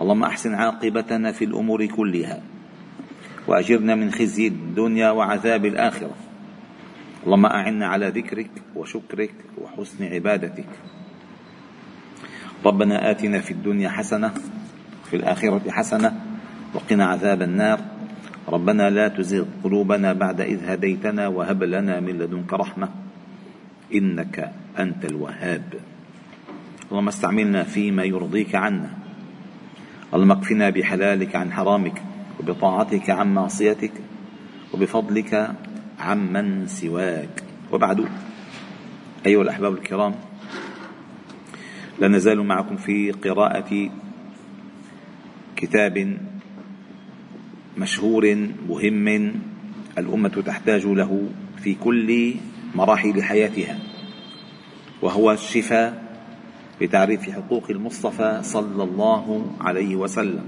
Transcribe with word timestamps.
اللهم 0.00 0.24
أحسن 0.24 0.54
عاقبتنا 0.54 1.32
في 1.32 1.44
الأمور 1.44 1.86
كلها 1.86 2.42
وأجرنا 3.46 3.94
من 3.94 4.10
خزي 4.10 4.46
الدنيا 4.46 5.10
وعذاب 5.10 5.66
الآخرة. 5.66 6.14
اللهم 7.26 7.46
أعنا 7.46 7.86
على 7.86 8.08
ذكرك 8.08 8.50
وشكرك 8.76 9.34
وحسن 9.58 10.04
عبادتك. 10.04 10.68
ربنا 12.64 13.10
آتنا 13.10 13.40
في 13.40 13.50
الدنيا 13.50 13.88
حسنة 13.88 14.34
في 15.10 15.16
الآخرة 15.16 15.70
حسنة 15.70 16.20
وقنا 16.74 17.04
عذاب 17.06 17.42
النار. 17.42 17.80
ربنا 18.48 18.90
لا 18.90 19.08
تزغ 19.08 19.44
قلوبنا 19.64 20.12
بعد 20.12 20.40
إذ 20.40 20.64
هديتنا 20.64 21.28
وهب 21.28 21.62
لنا 21.62 22.00
من 22.00 22.18
لدنك 22.18 22.52
رحمة 22.52 22.88
إنك 23.94 24.52
أنت 24.78 25.04
الوهاب. 25.04 25.74
اللهم 26.90 27.08
استعملنا 27.08 27.62
فيما 27.62 28.04
يرضيك 28.04 28.54
عنا. 28.54 29.01
اللهم 30.14 30.30
اكفنا 30.30 30.70
بحلالك 30.70 31.36
عن 31.36 31.52
حرامك 31.52 32.02
وبطاعتك 32.40 33.10
عن 33.10 33.34
معصيتك 33.34 33.92
وبفضلك 34.74 35.50
عمن 36.00 36.66
سواك. 36.66 37.42
وبعد 37.72 38.04
أيها 39.26 39.42
الأحباب 39.42 39.72
الكرام 39.72 40.14
لا 42.00 42.08
نزال 42.08 42.42
معكم 42.46 42.76
في 42.76 43.10
قراءة 43.10 43.90
كتاب 45.56 46.18
مشهور 47.78 48.48
مهم 48.68 49.32
الأمة 49.98 50.42
تحتاج 50.46 50.86
له 50.86 51.28
في 51.62 51.74
كل 51.74 52.34
مراحل 52.74 53.22
حياتها 53.22 53.78
وهو 55.02 55.32
الشفاء 55.32 56.01
بتعريف 56.82 57.30
حقوق 57.30 57.70
المصطفى 57.70 58.42
صلى 58.42 58.82
الله 58.82 59.46
عليه 59.60 59.96
وسلم. 59.96 60.44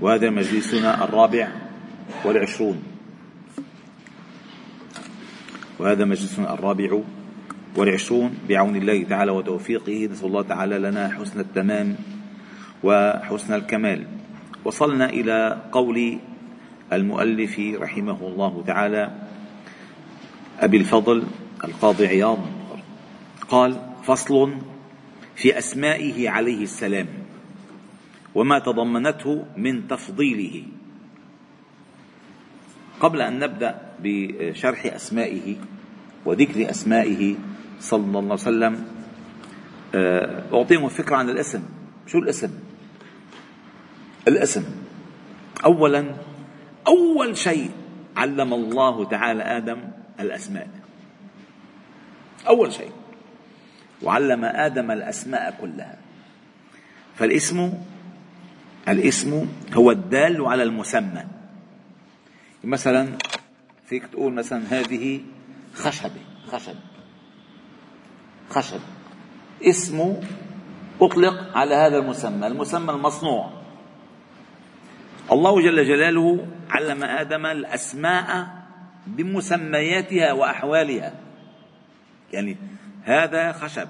وهذا 0.00 0.30
مجلسنا 0.30 1.04
الرابع 1.04 1.48
والعشرون. 2.24 2.82
وهذا 5.78 6.04
مجلسنا 6.04 6.54
الرابع 6.54 7.00
والعشرون 7.76 8.30
بعون 8.48 8.76
الله 8.76 9.04
تعالى 9.04 9.30
وتوفيقه. 9.30 10.06
نسأل 10.06 10.26
الله 10.26 10.42
تعالى 10.42 10.78
لنا 10.78 11.08
حسن 11.18 11.40
التمام 11.40 11.96
وحسن 12.84 13.54
الكمال. 13.54 14.06
وصلنا 14.64 15.10
إلى 15.10 15.62
قول 15.72 16.18
المؤلف 16.92 17.58
رحمه 17.58 18.20
الله 18.22 18.64
تعالى 18.66 19.10
أبي 20.60 20.76
الفضل 20.76 21.22
القاضي 21.64 22.06
عياض. 22.06 22.38
قال 23.48 23.76
فصل 24.06 24.54
في 25.36 25.58
أسمائه 25.58 26.30
عليه 26.30 26.62
السلام 26.62 27.06
وما 28.34 28.58
تضمنته 28.58 29.44
من 29.56 29.88
تفضيله. 29.88 30.62
قبل 33.00 33.20
أن 33.20 33.38
نبدأ 33.38 33.92
بشرح 34.02 34.86
أسمائه 34.86 35.56
وذكر 36.24 36.70
أسمائه 36.70 37.36
صلى 37.80 38.18
الله 38.18 38.22
عليه 38.22 38.32
وسلم 38.32 38.86
آه، 39.94 40.42
أعطيهم 40.52 40.88
فكرة 40.88 41.16
عن 41.16 41.30
الاسم. 41.30 41.62
شو 42.06 42.18
الاسم؟ 42.18 42.50
الاسم. 44.28 44.64
اولا 45.64 46.14
أول 46.86 47.36
شيء 47.36 47.70
علم 48.16 48.54
الله 48.54 49.04
تعالى 49.04 49.42
آدم 49.42 49.78
الأسماء. 50.20 50.68
أول 52.48 52.72
شيء. 52.72 52.90
وعلم 54.02 54.44
آدم 54.44 54.90
الأسماء 54.90 55.56
كلها. 55.60 55.98
فالاسم 57.16 57.72
الاسم 58.88 59.48
هو 59.74 59.90
الدال 59.90 60.46
على 60.46 60.62
المسمى. 60.62 61.24
مثلا 62.64 63.08
فيك 63.86 64.06
تقول 64.06 64.32
مثلا 64.32 64.62
هذه 64.70 65.20
خشبة 65.74 66.20
خشب 66.46 66.74
خشب. 68.50 68.80
اسمه 69.62 70.22
أطلق 71.00 71.56
على 71.56 71.74
هذا 71.74 71.98
المسمى 71.98 72.46
المسمى 72.46 72.90
المصنوع. 72.90 73.52
الله 75.32 75.62
جل 75.62 75.84
جلاله 75.84 76.46
علم 76.70 77.04
آدم 77.04 77.46
الأسماء 77.46 78.48
بمسمياتها 79.06 80.32
وأحوالها. 80.32 81.12
يعني 82.32 82.56
هذا 83.06 83.52
خشب. 83.52 83.88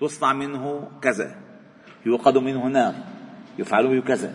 تصنع 0.00 0.32
منه 0.32 0.90
كذا. 1.02 1.36
يوقد 2.06 2.38
منه 2.38 2.66
نار. 2.66 2.94
يفعل 3.58 3.88
به 3.88 4.06
كذا. 4.06 4.34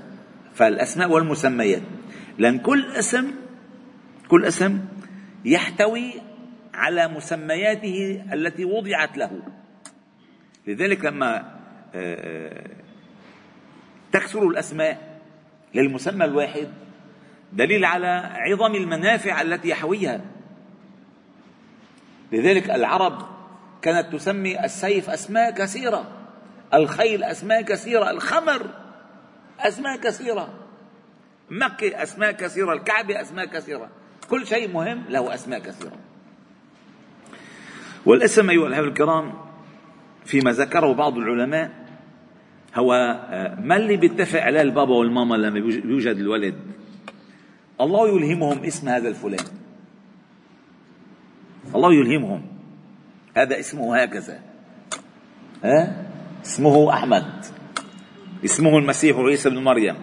فالأسماء 0.53 1.11
والمسميات. 1.11 1.81
لأن 2.37 2.59
كل 2.59 2.91
اسم 2.91 3.31
كل 4.27 4.45
اسم 4.45 4.85
يحتوي 5.45 6.13
على 6.73 7.07
مسمياته 7.07 8.23
التي 8.33 8.65
وضعت 8.65 9.17
له. 9.17 9.41
لذلك 10.67 11.05
لما 11.05 11.37
آه، 11.37 12.15
آه، 12.15 12.69
تكثر 14.11 14.47
الأسماء 14.47 15.21
للمسمى 15.75 16.25
الواحد 16.25 16.67
دليل 17.53 17.85
على 17.85 18.29
عظم 18.31 18.75
المنافع 18.75 19.41
التي 19.41 19.69
يحويها. 19.69 20.21
لذلك 22.31 22.69
العرب 22.69 23.38
كانت 23.81 24.13
تسمي 24.13 24.65
السيف 24.65 25.09
أسماء 25.09 25.51
كثيرة 25.51 26.11
الخيل 26.73 27.23
أسماء 27.23 27.61
كثيرة 27.61 28.11
الخمر 28.11 28.69
أسماء 29.59 29.97
كثيرة 29.97 30.49
مكة 31.49 32.03
أسماء 32.03 32.31
كثيرة 32.31 32.73
الكعبة 32.73 33.21
أسماء 33.21 33.45
كثيرة. 33.45 33.89
كل 34.29 34.47
شيء 34.47 34.73
مهم 34.73 35.03
له 35.09 35.33
أسماء 35.33 35.59
كثيرة. 35.59 35.97
والاسم 38.05 38.49
أيها 38.49 38.67
الأحبة 38.67 38.87
الكرام 38.87 39.33
فيما 40.25 40.51
ذكره 40.51 40.93
بعض 40.93 41.17
العلماء 41.17 41.71
هو 42.75 42.93
آه، 43.29 43.55
ما 43.55 43.75
اللي 43.75 43.97
بيتفق 43.97 44.41
عليه 44.41 44.61
البابا 44.61 44.93
والماما 44.93 45.35
لما 45.35 45.59
يوجد 45.59 46.15
الولد؟ 46.15 46.55
الله 47.81 48.07
يلهمهم 48.07 48.63
اسم 48.63 48.89
هذا 48.89 49.09
الفلان. 49.09 49.45
الله 51.75 51.93
يلهمهم. 51.93 52.58
هذا 53.37 53.59
اسمه 53.59 54.01
هكذا. 54.01 54.39
ها؟ 55.63 56.05
اسمه 56.45 56.93
أحمد. 56.93 57.45
اسمه 58.45 58.77
المسيح 58.77 59.17
عيسى 59.17 59.49
بن 59.49 59.63
مريم. 59.63 59.95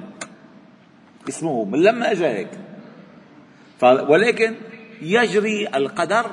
اسمه 1.29 1.65
من 1.65 1.83
لما 1.83 2.13
اجى 2.13 2.27
هيك. 2.27 2.51
ولكن 3.83 4.55
يجري 5.03 5.69
القدر 5.69 6.31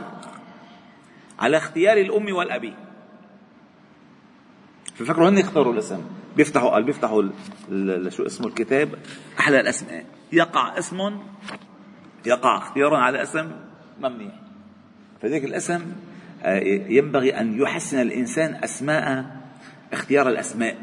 على 1.40 1.58
اختيار 1.58 1.98
الأم 1.98 2.36
والأبي. 2.36 2.74
ففكروا 4.96 5.30
هن 5.30 5.38
يختاروا 5.38 5.74
الاسم. 5.74 6.02
بيفتحوا 6.36 6.70
قال 6.70 6.84
بيفتحوا 6.84 7.24
شو 8.10 8.26
اسمه 8.26 8.48
الكتاب؟ 8.48 8.90
أحلى 9.40 9.60
الأسماء. 9.60 10.06
يقع 10.32 10.78
اسم 10.78 11.20
يقع 12.26 12.58
اختيارا 12.58 12.98
على 12.98 13.22
اسم 13.22 13.52
ممنيع 14.00 14.32
فذلك 15.22 15.44
الاسم 15.44 15.82
ينبغي 16.90 17.40
أن 17.40 17.62
يحسن 17.62 18.02
الإنسان 18.02 18.64
أسماء 18.64 19.26
اختيار 19.94 20.30
الأسماء. 20.30 20.78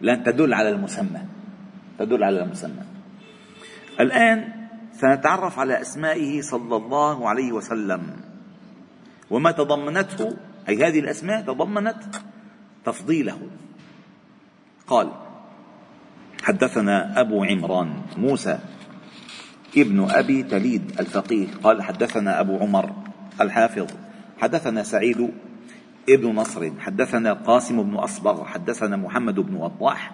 لأن 0.00 0.24
تدل 0.24 0.54
على 0.54 0.68
المسمى. 0.68 1.20
تدل 1.98 2.24
على 2.24 2.42
المسمى. 2.42 2.82
الآن 4.00 4.52
سنتعرف 4.92 5.58
على 5.58 5.80
أسمائه 5.80 6.40
صلى 6.40 6.76
الله 6.76 7.28
عليه 7.28 7.52
وسلم. 7.52 8.02
وما 9.30 9.50
تضمنته 9.50 10.36
أي 10.68 10.84
هذه 10.84 11.00
الأسماء 11.00 11.40
تضمنت 11.40 12.02
تفضيله. 12.84 13.38
قال 14.86 15.12
حدثنا 16.42 17.20
أبو 17.20 17.44
عمران 17.44 18.02
موسى 18.16 18.58
ابن 19.76 20.10
أبي 20.10 20.42
تليد 20.42 21.00
الفقيه. 21.00 21.46
قال 21.62 21.82
حدثنا 21.82 22.40
أبو 22.40 22.58
عمر 22.58 22.92
الحافظ. 23.40 24.05
حدثنا 24.38 24.82
سعيد 24.82 25.30
ابن 26.08 26.34
نصر 26.34 26.70
حدثنا 26.80 27.32
قاسم 27.32 27.82
بن 27.82 27.94
أصبغ 27.94 28.44
حدثنا 28.44 28.96
محمد 28.96 29.34
بن 29.34 29.54
وضاح 29.54 30.12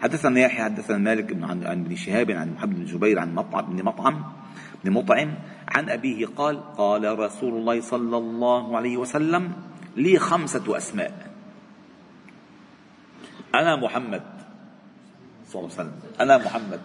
حدثنا 0.00 0.40
يحيى 0.40 0.64
حدثنا 0.64 0.98
مالك 0.98 1.32
بن 1.32 1.44
عن 1.44 1.62
ابن 1.64 1.96
شهاب 1.96 2.30
عن 2.30 2.52
محمد 2.52 2.74
بن 2.74 2.84
جبير 2.84 3.18
عن 3.18 3.34
مطعم 3.34 3.76
بن 3.76 3.84
مطعم 3.84 4.24
بن 4.84 4.92
مطعم 4.92 5.34
عن 5.68 5.90
أبيه 5.90 6.26
قال 6.26 6.76
قال 6.76 7.18
رسول 7.18 7.54
الله 7.54 7.80
صلى 7.80 8.16
الله 8.16 8.76
عليه 8.76 8.96
وسلم 8.96 9.52
لي 9.96 10.18
خمسة 10.18 10.76
أسماء. 10.76 11.30
أنا 13.54 13.76
محمد. 13.76 14.22
صلى 15.48 15.60
الله 15.60 15.72
عليه 15.78 15.90
وسلم. 15.90 16.00
أنا 16.20 16.38
محمد. 16.38 16.80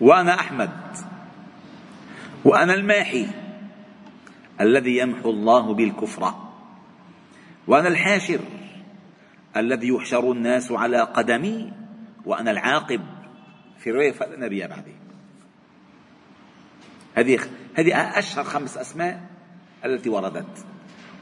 وأنا 0.00 0.34
أحمد. 0.34 0.70
وأنا 2.44 2.74
الماحي. 2.74 3.26
الذي 4.60 4.98
يمحو 4.98 5.30
الله 5.30 5.74
بالكفر. 5.74 6.34
وأنا 7.66 7.88
الحاشر 7.88 8.40
الذي 9.56 9.88
يحشر 9.88 10.32
الناس 10.32 10.72
على 10.72 11.00
قدمي 11.00 11.72
وأنا 12.24 12.50
العاقب 12.50 13.00
في 13.78 13.90
رواية 13.90 14.12
فلا 14.12 14.38
نبي 14.38 14.66
بعدي. 14.66 14.94
هذه 17.14 17.40
هذه 17.74 18.18
أشهر 18.18 18.44
خمس 18.44 18.76
أسماء 18.78 19.22
التي 19.84 20.08
وردت. 20.08 20.66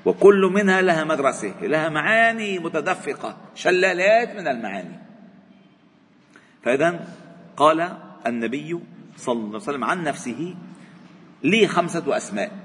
وكل 0.05 0.51
منها 0.55 0.83
لها 0.83 1.05
مدرسة 1.05 1.55
لها 1.63 1.89
معاني 1.89 2.59
متدفقة 2.59 3.37
شلالات 3.55 4.37
من 4.37 4.49
المعاني. 4.49 4.99
فإذا 6.63 7.09
قال 7.57 7.99
النبي 8.27 8.81
صلى 9.17 9.35
الله 9.35 9.49
عليه 9.49 9.57
وسلم 9.57 9.85
عن 9.85 10.05
نفسه 10.05 10.55
لي 11.43 11.67
خمسة 11.67 12.17
أسماء. 12.17 12.64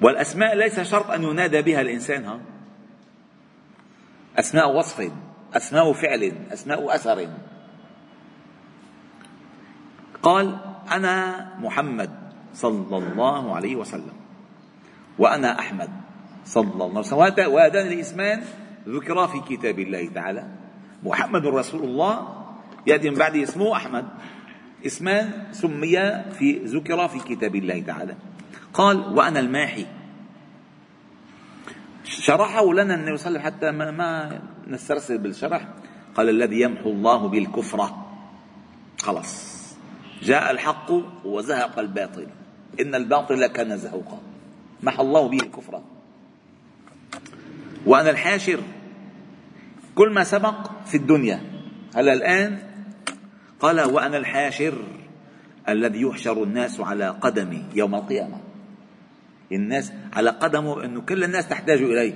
والأسماء 0.00 0.56
ليس 0.56 0.80
شرط 0.80 1.10
أن 1.10 1.22
ينادى 1.22 1.62
بها 1.62 1.80
الإنسان 1.80 2.24
ها؟ 2.24 2.40
أسماء 4.36 4.76
وصف 4.76 5.10
أسماء 5.54 5.92
فعل 5.92 6.32
أسماء 6.52 6.94
أثر. 6.94 7.28
قال 10.22 10.58
أنا 10.92 11.48
محمد 11.60 12.10
صلى 12.54 12.96
الله 12.96 13.56
عليه 13.56 13.76
وسلم 13.76 14.12
وأنا 15.18 15.58
أحمد 15.58 15.90
صلى 16.44 16.72
الله 16.72 16.88
عليه 16.88 16.98
وسلم. 16.98 17.52
وهذان 17.52 17.86
الاسمان 17.86 18.42
ذكرا 18.88 19.26
في 19.26 19.40
كتاب 19.40 19.78
الله 19.78 20.08
تعالى. 20.08 20.44
محمد 21.02 21.46
رسول 21.46 21.84
الله 21.84 22.44
يأتي 22.86 23.10
من 23.10 23.16
بعد 23.16 23.36
اسمه 23.36 23.76
أحمد. 23.76 24.04
اسمان 24.86 25.46
سميا 25.52 26.30
في 26.38 26.58
ذكرا 26.64 27.06
في 27.06 27.18
كتاب 27.18 27.56
الله 27.56 27.82
تعالى. 27.82 28.14
قال 28.76 29.18
وأنا 29.18 29.40
الماحي. 29.40 29.86
شرحه 32.04 32.72
لنا 32.72 32.94
النبي 32.94 33.16
صلى 33.16 33.28
الله 33.28 33.40
عليه 33.40 33.40
وسلم 33.40 33.42
حتى 33.42 33.70
ما, 33.70 34.40
نسترسل 34.66 35.18
بالشرح. 35.18 35.68
قال 36.14 36.28
الذي 36.28 36.60
يمحو 36.60 36.90
الله 36.90 37.28
بالكفر. 37.28 37.90
خلاص. 39.00 39.56
جاء 40.22 40.50
الحق 40.50 40.92
وزهق 41.24 41.78
الباطل. 41.78 42.26
إن 42.80 42.94
الباطل 42.94 43.46
كان 43.46 43.76
زهوقا. 43.76 44.18
محى 44.82 45.02
الله 45.02 45.28
به 45.28 45.38
الكفر. 45.38 45.82
وأنا 47.86 48.10
الحاشر. 48.10 48.60
كل 49.94 50.10
ما 50.10 50.24
سبق 50.24 50.70
في 50.86 50.96
الدنيا. 50.96 51.40
هلا 51.94 52.12
الآن؟ 52.12 52.58
قال 53.60 53.80
وأنا 53.80 54.16
الحاشر 54.16 54.84
الذي 55.68 56.02
يحشر 56.02 56.42
الناس 56.42 56.80
على 56.80 57.08
قدمي 57.08 57.64
يوم 57.74 57.94
القيامة. 57.94 58.45
الناس 59.52 59.92
على 60.12 60.30
قدمه 60.30 60.84
أنه 60.84 61.00
كل 61.00 61.24
الناس 61.24 61.48
تحتاج 61.48 61.82
إليه. 61.82 62.14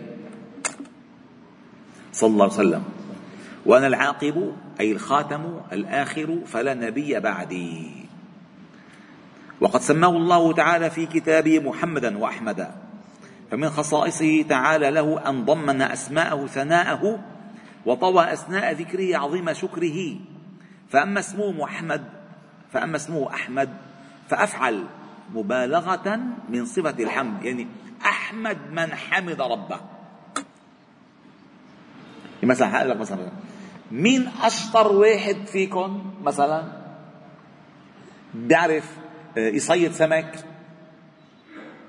صلى 2.13 2.31
الله 2.31 2.45
عليه 2.45 2.55
وسلم. 2.55 2.85
وأنا 3.67 3.87
العاقب 3.87 4.57
أي 4.81 4.93
الخاتم 4.93 5.61
الآخر 5.73 6.39
فلا 6.47 6.75
نبي 6.75 7.21
بعدي. 7.21 7.91
وقد 9.61 9.81
سماه 9.81 10.09
الله 10.09 10.53
تعالى 10.53 10.91
في 10.91 11.07
كتابه 11.07 11.59
محمدا 11.59 12.19
وأحمدا. 12.19 12.75
فمن 13.51 13.69
خصائصه 13.69 14.43
تعالى 14.43 14.91
له 14.91 15.29
أن 15.29 15.45
ضمن 15.45 15.83
أسماءه 15.83 16.47
ثناءه 16.47 17.25
وطوى 17.87 18.33
أثناء 18.33 18.73
ذكره 18.73 19.17
عظيم 19.17 19.53
شكره. 19.53 20.17
فأما 20.89 21.21
اسمه 21.21 21.53
محمد 21.53 22.05
فأما 22.73 22.97
اسمه 22.97 23.35
أحمد 23.35 23.69
فأفعل. 24.29 24.85
مبالغة 25.35 26.21
من 26.49 26.67
صفة 26.67 27.03
الحمد 27.03 27.45
يعني 27.45 27.67
أحمد 28.03 28.59
من 28.71 28.95
حمد 28.95 29.41
ربه. 29.41 29.81
مثلا 32.43 32.77
هقول 32.77 32.91
لك 32.91 32.97
مثلا 32.97 33.29
مين 33.91 34.31
أشطر 34.43 34.93
واحد 34.93 35.37
فيكم 35.47 36.15
مثلا؟ 36.23 36.63
بيعرف 38.35 38.97
آه، 39.39 39.49
يصيد 39.49 39.93
سمك؟ 39.93 40.45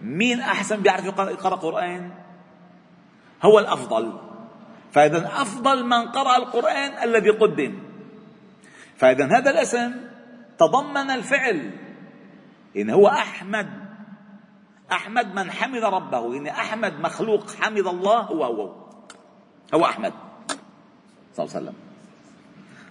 مين 0.01 0.39
أحسن 0.39 0.81
بيعرف 0.81 1.05
يقرأ 1.05 1.55
قرآن؟ 1.55 2.11
هو 3.43 3.59
الأفضل. 3.59 4.19
فإذا 4.91 5.27
أفضل 5.27 5.85
من 5.85 6.07
قرأ 6.07 6.37
القرآن 6.37 7.09
الذي 7.09 7.29
قدم. 7.29 7.79
فإذا 8.97 9.25
هذا 9.25 9.49
الاسم 9.51 9.91
تضمن 10.59 11.11
الفعل. 11.11 11.71
إن 12.77 12.89
هو 12.89 13.07
أحمد. 13.07 13.69
أحمد 14.91 15.35
من 15.35 15.51
حمد 15.51 15.83
ربه. 15.83 16.37
إن 16.37 16.47
أحمد 16.47 16.93
مخلوق 16.99 17.55
حمد 17.55 17.87
الله 17.87 18.19
هو 18.19 18.43
هو. 18.43 18.75
هو 19.73 19.85
أحمد. 19.85 20.13
صلى 21.33 21.45
الله 21.45 21.55
عليه 21.55 21.65
وسلم. 21.65 21.75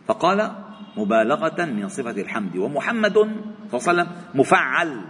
فقال 0.07 0.53
مبالغة 0.97 1.65
من 1.65 1.89
صفة 1.89 2.11
الحمد. 2.11 2.57
ومحمد 2.57 3.15
صلى 3.15 3.23
الله 3.25 3.43
عليه 3.73 3.75
وسلم 3.75 4.09
مفعل. 4.35 5.05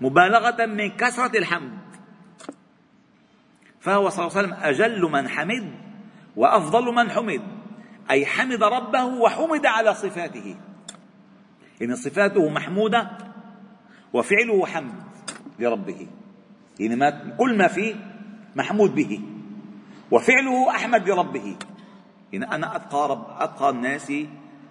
مبالغة 0.00 0.66
من 0.66 0.90
كثرة 0.96 1.38
الحمد. 1.38 1.78
فهو 3.80 4.08
صلى 4.08 4.26
الله 4.26 4.38
عليه 4.38 4.48
وسلم 4.48 4.58
أجل 4.62 5.02
من 5.02 5.28
حمد 5.28 5.72
وأفضل 6.36 6.94
من 6.94 7.10
حمد. 7.10 7.42
أي 8.10 8.26
حمد 8.26 8.62
ربه 8.62 9.04
وحمد 9.04 9.66
على 9.66 9.94
صفاته. 9.94 10.56
إن 11.82 11.96
صفاته 11.96 12.48
محمودة 12.48 13.10
وفعله 14.12 14.66
حمد 14.66 14.94
لربه. 15.58 16.06
يعني 16.80 16.96
ما 16.96 17.10
كل 17.38 17.58
ما 17.58 17.68
فيه 17.68 17.94
محمود 18.56 18.94
به. 18.94 19.20
وفعله 20.10 20.70
أحمد 20.70 21.08
لربه. 21.08 21.56
يعني 22.32 22.54
أنا 22.54 22.76
أتقى, 22.76 23.08
رب 23.08 23.26
أتقى 23.38 23.70
الناس 23.70 24.12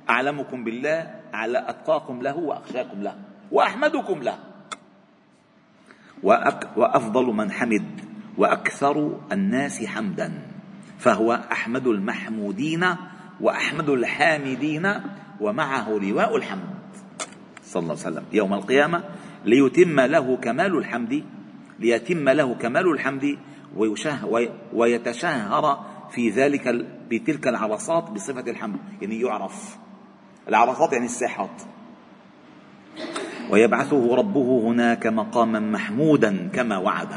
أعلمكم 0.10 0.64
بالله 0.64 1.22
على 1.34 1.70
أتقاكم 1.70 2.22
له 2.22 2.38
وأخشاكم 2.38 3.02
له 3.02 3.16
وأحمدكم 3.52 4.24
له. 4.24 4.40
وأك 6.24 6.70
وأفضل 6.78 7.26
من 7.26 7.52
حمد 7.52 8.02
وأكثر 8.38 9.20
الناس 9.32 9.86
حمدا. 9.86 10.42
فهو 11.00 11.34
أحمد 11.52 11.88
المحمودين 11.88 12.86
وأحمد 13.42 13.90
الحامدين 13.90 14.94
ومعه 15.42 15.90
لواء 15.90 16.38
الحمد. 16.38 16.76
صلى 17.64 17.82
الله 17.82 17.98
عليه 18.06 18.08
وسلم. 18.08 18.26
يوم 18.34 18.54
القيامة 18.54 19.04
ليتم 19.46 20.00
له 20.00 20.38
كمال 20.38 20.78
الحمد 20.78 21.24
ليتم 21.80 22.30
له 22.30 22.56
كمال 22.56 22.92
الحمد 22.92 23.38
ويتشهر 24.74 25.86
في 26.12 26.30
ذلك 26.30 26.86
بتلك 27.10 27.48
العرصات 27.48 28.10
بصفة 28.10 28.52
الحمد 28.52 28.78
يعني 29.02 29.22
يعرف. 29.22 29.78
العرصات 30.48 30.94
يعني 30.94 31.06
الساحات 31.06 31.62
ويبعثه 33.50 34.16
ربه 34.16 34.62
هناك 34.64 35.08
مقاما 35.08 35.60
محمودا 35.60 36.50
كما 36.54 36.78
وعد. 36.78 37.10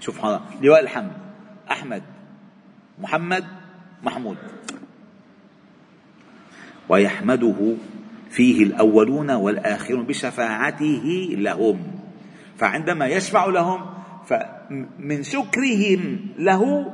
شوف 0.00 0.24
هذا 0.24 0.42
لواء 0.62 0.80
الحمد 0.80 1.12
أحمد 1.70 2.02
محمد 2.98 3.44
محمود. 4.02 4.36
ويحمده 6.88 7.74
فيه 8.32 8.62
الأولون 8.62 9.30
والآخرون 9.30 10.06
بشفاعته 10.06 11.28
لهم. 11.38 11.78
فعندما 12.56 13.06
يشفع 13.06 13.46
لهم 13.46 13.94
فمن 14.26 15.22
شكرهم 15.22 16.20
له 16.38 16.92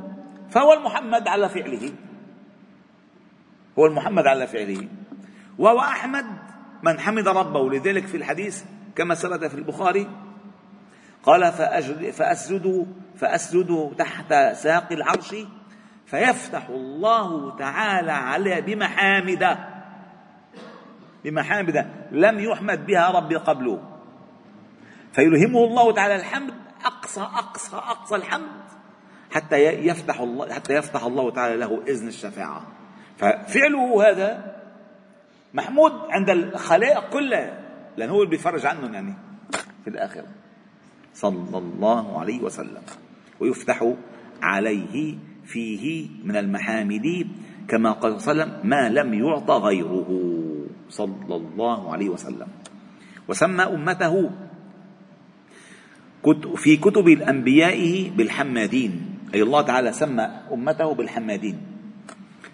فهو 0.50 0.72
المحمد 0.72 1.28
على 1.28 1.48
فعله. 1.48 1.92
هو 3.78 3.86
المحمد 3.86 4.26
على 4.26 4.46
فعله. 4.46 4.88
وهو 5.58 5.78
أحمد 5.78 6.24
من 6.82 6.98
حمد 6.98 7.28
ربه. 7.28 7.70
لذلك 7.70 8.06
في 8.06 8.16
الحديث 8.16 8.64
كما 8.96 9.14
ثبت 9.14 9.44
في 9.44 9.54
البخاري 9.54 10.06
قال 11.22 11.52
فأسجد 12.12 12.86
فأسجد 13.16 13.92
تحت 13.98 14.34
ساق 14.52 14.92
العرش 14.92 15.34
فيفتح 16.06 16.68
الله 16.68 17.56
تعالى 17.56 18.12
عليه 18.12 18.60
بمحامد 18.60 19.58
بمحامد 21.24 21.86
لم 22.12 22.38
يحمد 22.38 22.86
بها 22.86 23.10
ربي 23.10 23.36
قبله 23.36 23.82
فيلهمه 25.12 25.64
الله 25.64 25.92
تعالى 25.92 26.16
الحمد 26.16 26.54
أقصى 26.84 27.20
أقصى 27.20 27.76
أقصى 27.76 28.16
الحمد 28.16 28.68
حتى 29.30 29.56
يفتح 29.64 30.20
الله 30.20 30.52
حتى 30.52 30.74
يفتح 30.74 31.04
الله 31.04 31.30
تعالى 31.30 31.56
له 31.56 31.82
إذن 31.88 32.08
الشفاعة. 32.08 32.66
ففعله 33.16 34.10
هذا 34.10 34.56
محمود 35.54 35.92
عند 36.10 36.30
الخلائق 36.30 37.10
كلها 37.10 37.60
لأنه 37.96 38.12
هو 38.12 38.22
اللي 38.22 38.30
بيفرج 38.30 38.66
عنهم 38.66 38.94
يعني 38.94 39.14
في 39.84 39.90
الآخرة. 39.90 40.26
صلى 41.14 41.58
الله 41.58 42.20
عليه 42.20 42.40
وسلم. 42.40 42.82
ويفتح 43.40 43.92
عليه 44.42 45.18
فيه 45.46 46.08
من 46.24 46.36
المحامد 46.36 47.28
كما 47.68 47.92
قال 47.92 48.20
صلى 48.20 48.32
الله 48.32 48.44
عليه 48.44 48.52
وسلم 48.52 48.70
ما 48.70 48.88
لم 48.88 49.14
يعط 49.14 49.50
غيره. 49.50 50.37
صلى 50.88 51.34
الله 51.36 51.92
عليه 51.92 52.08
وسلم. 52.08 52.48
وسمى 53.28 53.62
أمته 53.62 54.30
في 56.56 56.76
كتب 56.76 57.08
الأنبياء 57.08 58.10
بالحمادين. 58.16 58.92
أي 59.34 59.42
الله 59.42 59.62
تعالى 59.62 59.92
سمى 59.92 60.24
أمته 60.52 60.94
بالحمادين. 60.94 61.56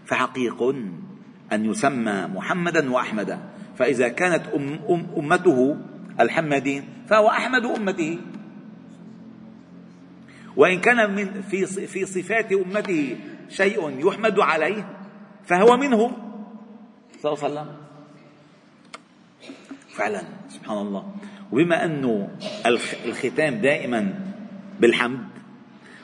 فحقيق 0.04 0.62
أن 1.52 1.60
يسمى 1.64 2.26
محمدا 2.34 2.82
وأحمدا. 2.92 3.38
فإذا 3.76 4.08
كانت 4.08 4.46
أم 4.54 4.78
أم 4.90 5.06
أمته 5.16 5.76
الحمادين 6.20 6.82
فهو 7.06 7.28
أحمد 7.28 7.64
أمته. 7.64 8.18
وإن 10.56 10.78
كان 10.78 11.14
من 11.14 11.42
في 11.42 11.66
في 11.66 12.06
صفات 12.06 12.52
أمته 12.52 13.16
شيء 13.48 14.06
يحمد 14.08 14.38
عليه 14.40 14.82
فهو 15.44 15.76
منه. 15.76 16.00
صلى 17.18 17.32
الله 17.32 17.44
عليه 17.44 17.54
وسلم. 17.54 17.83
فعلا 19.94 20.22
سبحان 20.50 20.78
الله. 20.78 21.04
وبما 21.52 21.84
أنه 21.84 22.28
الختام 23.06 23.54
دائما 23.54 24.14
بالحمد 24.80 25.28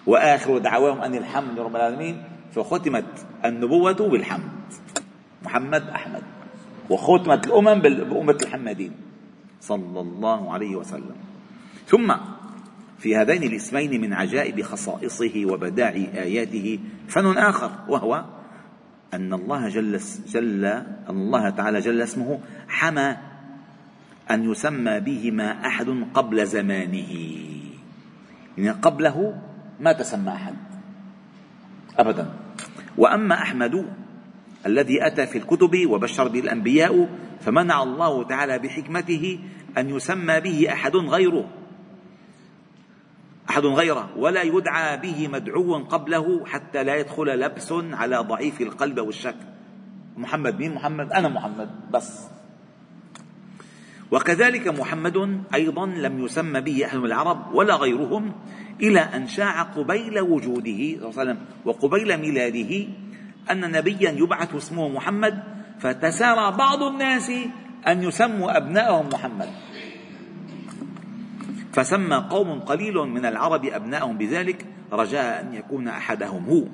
وآخر 0.06 0.58
دعواهم 0.58 1.00
أن 1.00 1.14
الحمد 1.14 1.58
رب 1.58 1.76
العالمين 1.76 2.22
فختمت 2.54 3.26
النبوة 3.44 4.00
بالحمد. 4.08 4.50
محمد 5.42 5.84
أحمد. 5.90 6.22
وختمت 6.90 7.46
الأمم 7.46 7.78
بأمة 7.82 8.38
الحمادين. 8.42 8.92
صلى 9.60 10.00
الله 10.00 10.52
عليه 10.52 10.76
وسلم. 10.76 11.16
ثم 11.86 12.14
في 12.98 13.16
هذين 13.16 13.42
الاسمين 13.42 14.00
من 14.00 14.12
عجائب 14.12 14.62
خصائصه 14.62 15.46
وبداع 15.46 15.90
آياته 16.14 16.78
فن 17.08 17.38
آخر 17.38 17.70
وهو 17.88 18.24
أن 19.14 19.34
الله 19.34 19.68
جل 19.68 20.00
جل 20.28 20.64
الله 21.10 21.50
تعالى 21.50 21.80
جل 21.80 22.02
اسمه 22.02 22.40
حمى 22.68 23.16
أن 24.30 24.50
يسمى 24.50 25.00
بهما 25.00 25.66
أحد 25.66 26.06
قبل 26.14 26.46
زمانه. 26.46 27.12
يعني 28.58 28.70
قبله 28.70 29.42
ما 29.80 29.92
تسمى 29.92 30.32
أحد. 30.32 30.54
أبدا. 31.98 32.30
وأما 32.98 33.34
أحمد 33.34 33.86
الذي 34.66 35.06
أتى 35.06 35.26
في 35.26 35.38
الكتب 35.38 35.86
وبشر 35.90 36.28
به 36.28 36.40
الأنبياء 36.40 37.08
فمنع 37.40 37.82
الله 37.82 38.24
تعالى 38.24 38.58
بحكمته 38.58 39.38
أن 39.78 39.88
يسمى 39.88 40.40
به 40.40 40.72
أحد 40.72 40.96
غيره. 40.96 41.50
أحد 43.50 43.66
غيره. 43.66 44.10
ولا 44.16 44.42
يدعى 44.42 44.96
به 44.96 45.28
مدعو 45.28 45.84
قبله 45.84 46.46
حتى 46.46 46.84
لا 46.84 46.94
يدخل 46.96 47.24
لبس 47.24 47.72
على 47.72 48.16
ضعيف 48.16 48.60
القلب 48.60 48.98
والشك. 48.98 49.36
محمد. 50.16 50.58
مين 50.58 50.74
محمد؟ 50.74 51.12
أنا 51.12 51.28
محمد. 51.28 51.70
بس. 51.90 52.39
وكذلك 54.10 54.68
محمد 54.68 55.42
أيضا 55.54 55.86
لم 55.86 56.24
يسمى 56.24 56.60
به 56.60 56.98
من 56.98 57.04
العرب 57.06 57.54
ولا 57.54 57.74
غيرهم 57.74 58.32
إلى 58.80 59.00
أن 59.00 59.26
شاع 59.26 59.62
قبيل 59.62 60.20
وجوده 60.20 60.80
صلى 61.00 61.08
الله 61.08 61.20
عليه 61.20 61.30
وسلم 61.30 61.38
وقبيل 61.64 62.16
ميلاده 62.16 62.86
أن 63.50 63.70
نبيا 63.72 64.10
يبعث 64.10 64.54
اسمه 64.54 64.88
محمد 64.88 65.42
فتسارى 65.80 66.56
بعض 66.56 66.82
الناس 66.82 67.32
أن 67.88 68.02
يسموا 68.02 68.56
أبنائهم 68.56 69.08
محمد. 69.08 69.48
فسمى 71.72 72.16
قوم 72.30 72.60
قليل 72.60 72.94
من 72.94 73.26
العرب 73.26 73.64
أبنائهم 73.64 74.18
بذلك 74.18 74.66
رجاء 74.92 75.40
أن 75.40 75.54
يكون 75.54 75.88
أحدهم 75.88 76.44
هو. 76.44 76.64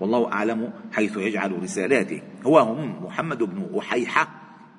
والله 0.00 0.32
أعلم 0.32 0.72
حيث 0.92 1.16
يجعل 1.16 1.62
رسالاته. 1.62 2.22
هو 2.46 2.58
هم 2.58 3.04
محمد 3.04 3.42
بن 3.42 3.78
أحيحة 3.78 4.28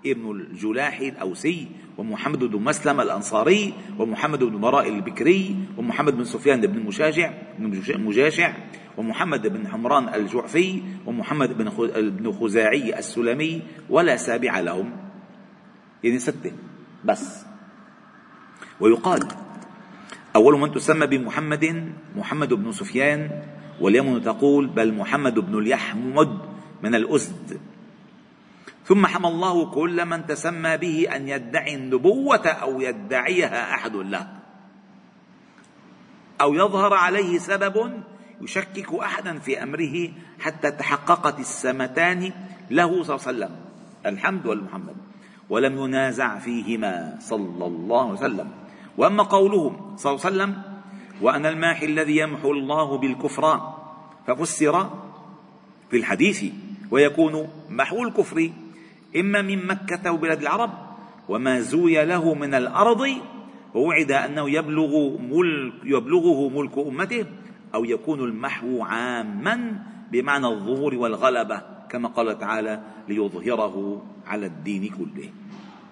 ابن 0.05 0.31
الجلاح 0.31 0.99
الأوسي 0.99 1.67
ومحمد 2.01 2.39
بن 2.43 2.61
مسلم 2.61 3.01
الأنصاري 3.01 3.73
ومحمد 3.99 4.43
بن 4.43 4.61
براء 4.61 4.89
البكري 4.89 5.55
ومحمد 5.77 6.17
بن 6.17 6.23
سفيان 6.23 6.61
بن 6.61 6.77
المشاجع 6.77 7.33
مجاشع 7.97 8.53
ومحمد 8.97 9.47
بن 9.47 9.67
حمران 9.67 10.13
الجعفي 10.13 10.81
ومحمد 11.05 11.57
بن 11.93 12.31
خزاعي 12.31 12.99
السلمي 12.99 13.61
ولا 13.89 14.17
سابع 14.17 14.59
لهم. 14.59 14.91
يعني 16.03 16.19
ستة 16.19 16.51
بس. 17.05 17.45
ويقال 18.79 19.27
أول 20.35 20.59
من 20.59 20.71
تسمى 20.71 21.07
بمحمد 21.07 21.93
محمد 22.15 22.53
بن 22.53 22.71
سفيان 22.71 23.43
واليمن 23.81 24.21
تقول 24.21 24.67
بل 24.67 24.93
محمد 24.93 25.39
بن 25.39 25.57
اليحمد 25.57 26.37
من 26.83 26.95
الأسد 26.95 27.59
ثم 28.85 29.05
حمى 29.05 29.27
الله 29.27 29.65
كل 29.65 30.05
من 30.05 30.25
تسمى 30.25 30.77
به 30.77 31.07
أن 31.15 31.29
يدعي 31.29 31.75
النبوة 31.75 32.47
أو 32.47 32.81
يدعيها 32.81 33.73
أحد 33.73 33.95
له. 33.95 34.27
أو 36.41 36.53
يظهر 36.53 36.93
عليه 36.93 37.37
سبب 37.37 38.03
يشكك 38.41 38.93
أحدا 38.93 39.39
في 39.39 39.63
أمره 39.63 40.09
حتى 40.39 40.71
تحققت 40.71 41.39
السمتان 41.39 42.31
له 42.71 43.03
صلى 43.03 43.15
الله 43.15 43.27
عليه 43.27 43.37
وسلم. 43.37 43.55
الحمد 44.05 44.45
والمحمد. 44.45 44.95
ولم 45.49 45.77
ينازع 45.77 46.39
فيهما 46.39 47.17
صلى 47.19 47.65
الله 47.65 48.01
عليه 48.01 48.19
وسلم. 48.19 48.51
وأما 48.97 49.23
قولهم 49.23 49.97
صلى 49.97 50.11
الله 50.11 50.25
عليه 50.25 50.35
وسلم 50.35 50.61
وأنا 51.21 51.49
الماحي 51.49 51.85
الذي 51.85 52.17
يمحو 52.17 52.51
الله 52.51 52.97
بالكفر 52.97 53.73
ففسر 54.27 54.89
في 55.89 55.97
الحديث 55.97 56.45
ويكون 56.91 57.47
محو 57.69 58.03
الكفر 58.03 58.51
إما 59.15 59.41
من 59.41 59.67
مكة 59.67 60.11
وبلاد 60.11 60.41
العرب 60.41 60.71
وما 61.29 61.59
زوي 61.59 62.05
له 62.05 62.33
من 62.33 62.53
الأرض 62.53 63.07
ووعد 63.73 64.11
أنه 64.11 64.49
يبلغ 64.49 65.17
ملك 65.17 65.73
يبلغه 65.83 66.49
ملك 66.49 66.77
أمته 66.77 67.25
أو 67.73 67.85
يكون 67.85 68.19
المحو 68.19 68.83
عاما 68.83 69.83
بمعنى 70.11 70.47
الظهور 70.47 70.95
والغلبة 70.95 71.61
كما 71.89 72.09
قال 72.09 72.39
تعالى 72.39 72.81
ليظهره 73.07 74.05
على 74.27 74.45
الدين 74.45 74.87
كله 74.87 75.29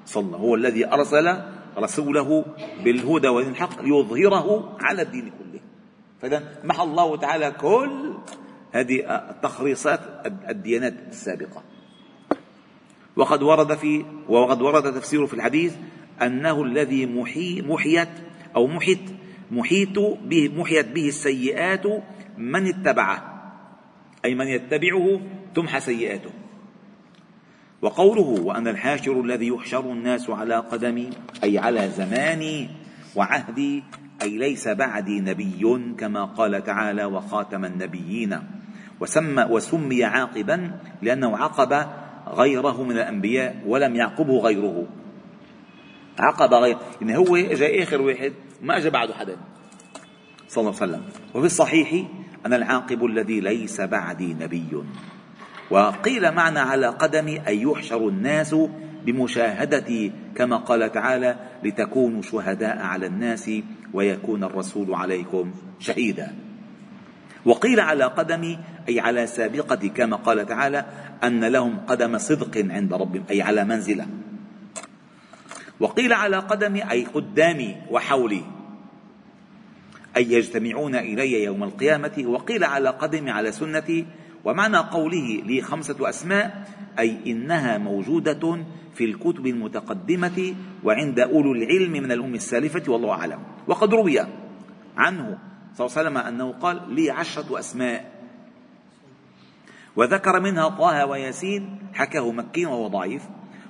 صلى 0.06 0.38
هو 0.38 0.56
الذي 0.56 0.94
أرسل 0.94 1.42
رسوله 1.78 2.46
بالهدى 2.84 3.28
ودين 3.28 3.50
الحق 3.50 3.82
ليظهره 3.82 4.78
على 4.82 5.02
الدين 5.02 5.24
كله. 5.24 5.60
فإذا 6.22 6.44
محى 6.64 6.84
الله 6.84 7.18
تعالى 7.18 7.52
كل 7.52 8.14
هذه 8.72 9.30
التخريصات 9.30 10.00
الديانات 10.50 10.94
السابقة. 11.10 11.64
وقد 13.20 13.44
ورد 13.44 13.76
في 13.76 14.06
وقد 14.30 14.62
ورد 14.62 14.94
تفسيره 14.94 15.26
في 15.26 15.34
الحديث 15.34 15.76
أنه 16.22 16.64
الذي 16.64 17.06
محي 17.06 17.62
محيت 17.62 18.10
أو 18.56 18.68
محيت 18.68 19.00
محيت 19.52 20.00
به 20.26 20.52
محيت 20.56 20.88
به 20.88 21.08
السيئات 21.08 21.86
من 22.38 22.68
اتبعه. 22.68 23.20
أي 24.26 24.36
من 24.36 24.48
يتبعه 24.48 25.22
تمحى 25.56 25.80
سيئاته. 25.80 26.32
وقوله 27.82 28.44
وأنا 28.44 28.70
الحاشر 28.70 29.22
الذي 29.22 29.48
يحشر 29.48 29.92
الناس 29.92 30.30
على 30.30 30.56
قدمي 30.56 31.10
أي 31.44 31.58
على 31.58 31.90
زماني 31.90 32.70
وعهدي 33.16 33.84
أي 34.22 34.38
ليس 34.38 34.68
بعدي 34.68 35.20
نبي 35.20 35.80
كما 35.98 36.26
قال 36.26 36.64
تعالى 36.64 37.06
وخاتم 37.06 37.66
النبيين 37.66 38.40
وسمى 39.00 39.44
وسمي 39.44 40.04
عاقبا 40.04 40.72
لأنه 41.02 41.38
عقب 41.38 41.88
غيره 42.28 42.84
من 42.84 42.92
الأنبياء 42.92 43.64
ولم 43.66 43.96
يعقبه 43.96 44.40
غيره. 44.40 44.88
عقب 46.20 46.54
غير. 46.54 46.78
يعني 47.02 47.18
هو 47.18 47.36
اجى 47.36 47.84
آخر 47.84 48.02
واحد 48.02 48.34
ما 48.62 48.78
اجى 48.78 48.90
بعده 48.90 49.14
حدا. 49.14 49.38
صلى 50.48 50.62
الله 50.62 50.82
عليه 50.82 50.92
وسلم. 50.94 51.04
وفي 51.36 51.46
الصحيح 51.46 52.06
أنا 52.46 52.56
العاقب 52.56 53.06
الذي 53.06 53.40
ليس 53.40 53.82
بعدي 53.82 54.34
نبي. 54.34 54.84
وقيل 55.72 56.32
معنى 56.32 56.60
على 56.60 56.88
قدم 56.88 57.28
أن 57.28 57.58
يحشر 57.58 58.08
الناس 58.08 58.56
بمشاهدتي 59.06 60.12
كما 60.36 60.58
قال 60.58 60.92
تعالى 60.92 61.36
لتكونوا 61.64 62.22
شهداء 62.22 62.78
على 62.78 63.06
الناس 63.06 63.52
ويكون 63.94 64.44
الرسول 64.44 64.94
عليكم 64.94 65.52
شهيدا. 65.80 66.36
وقيل 67.46 67.80
على 67.80 68.04
قدم 68.04 68.58
أي 68.89 69.00
على 69.00 69.27
سابقة 69.27 69.88
كما 69.88 70.15
قال 70.15 70.46
تعالى 70.46 70.86
أن 71.24 71.46
لهم 71.46 71.79
قدم 71.88 72.17
صدق 72.17 72.58
عند 72.58 72.93
ربهم 72.93 73.24
أي 73.29 73.41
على 73.41 73.63
منزلة. 73.63 74.08
وقيل 75.79 76.13
على 76.13 76.38
قدم 76.38 76.75
أي 76.75 77.05
قدامي 77.05 77.75
وحولي. 77.89 78.41
أي 80.17 80.31
يجتمعون 80.34 80.96
إلي 80.96 81.43
يوم 81.43 81.63
القيامة. 81.63 82.24
وقيل 82.25 82.63
على 82.63 82.89
قدم 82.89 83.29
على 83.29 83.51
سنتي. 83.51 84.05
ومعنى 84.46 84.77
قوله 84.77 85.41
لي 85.46 85.62
خمسة 85.62 86.10
أسماء 86.10 86.67
أي 87.00 87.17
إنها 87.27 87.77
موجودة 87.77 88.65
في 88.96 89.05
الكتب 89.05 89.48
المتقدمة 89.48 90.55
وعند 90.84 91.19
أولو 91.19 91.51
العلم 91.53 91.91
من 91.91 92.12
الأم 92.12 92.36
السالفة 92.36 92.91
والله 92.91 93.12
أعلم. 93.12 93.39
وقد 93.67 93.93
روي 93.93 94.19
عنه 94.98 95.38
صلى 95.75 95.88
الله 95.88 95.98
عليه 95.98 96.10
وسلم 96.10 96.17
أنه 96.17 96.51
قال 96.51 96.93
لي 96.93 97.12
عشرة 97.12 97.60
أسماء. 97.60 98.09
وذكر 99.96 100.39
منها 100.39 100.69
طه 100.69 101.05
وياسين 101.05 101.79
حكاه 101.93 102.31
مكي 102.31 102.65
وهو 102.65 102.88
ضعيف. 102.88 103.24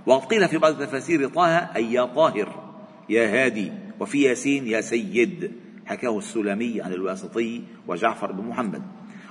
وقيل 0.05 0.47
في 0.47 0.57
بعض 0.57 0.81
التفاسير 0.81 1.29
طه 1.29 1.57
أي 1.75 1.93
يا 1.93 2.05
طاهر 2.05 2.73
يا 3.09 3.45
هادي 3.45 3.71
وفي 3.99 4.21
ياسين 4.21 4.67
يا 4.67 4.81
سيد. 4.81 5.51
حكاه 5.85 6.17
السلمي 6.17 6.81
عن 6.81 6.93
الواسطي 6.93 7.63
وجعفر 7.87 8.31
بن 8.31 8.47
محمد. 8.47 8.81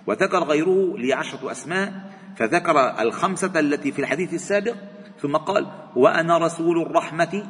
وذكر 0.07 0.45
غيره 0.45 0.97
لي 0.97 1.13
عشرة 1.13 1.51
أسماء 1.51 2.13
فذكر 2.37 3.01
الخمسة 3.01 3.61
التي 3.61 3.93
في 3.93 3.99
الحديث 3.99 4.35
السابق 4.35 4.75
ثم 5.21 5.37
قال 5.37 5.67
وأنا 5.97 6.39
رسول 6.39 6.83
الرحمة 6.83 7.47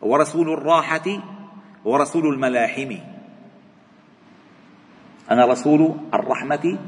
ورسول 0.00 0.52
الراحة 0.52 1.22
ورسول 1.84 2.26
الملاحم. 2.34 2.96
أنا 5.30 5.46
رسول 5.46 5.94
الرحمة 6.14 6.78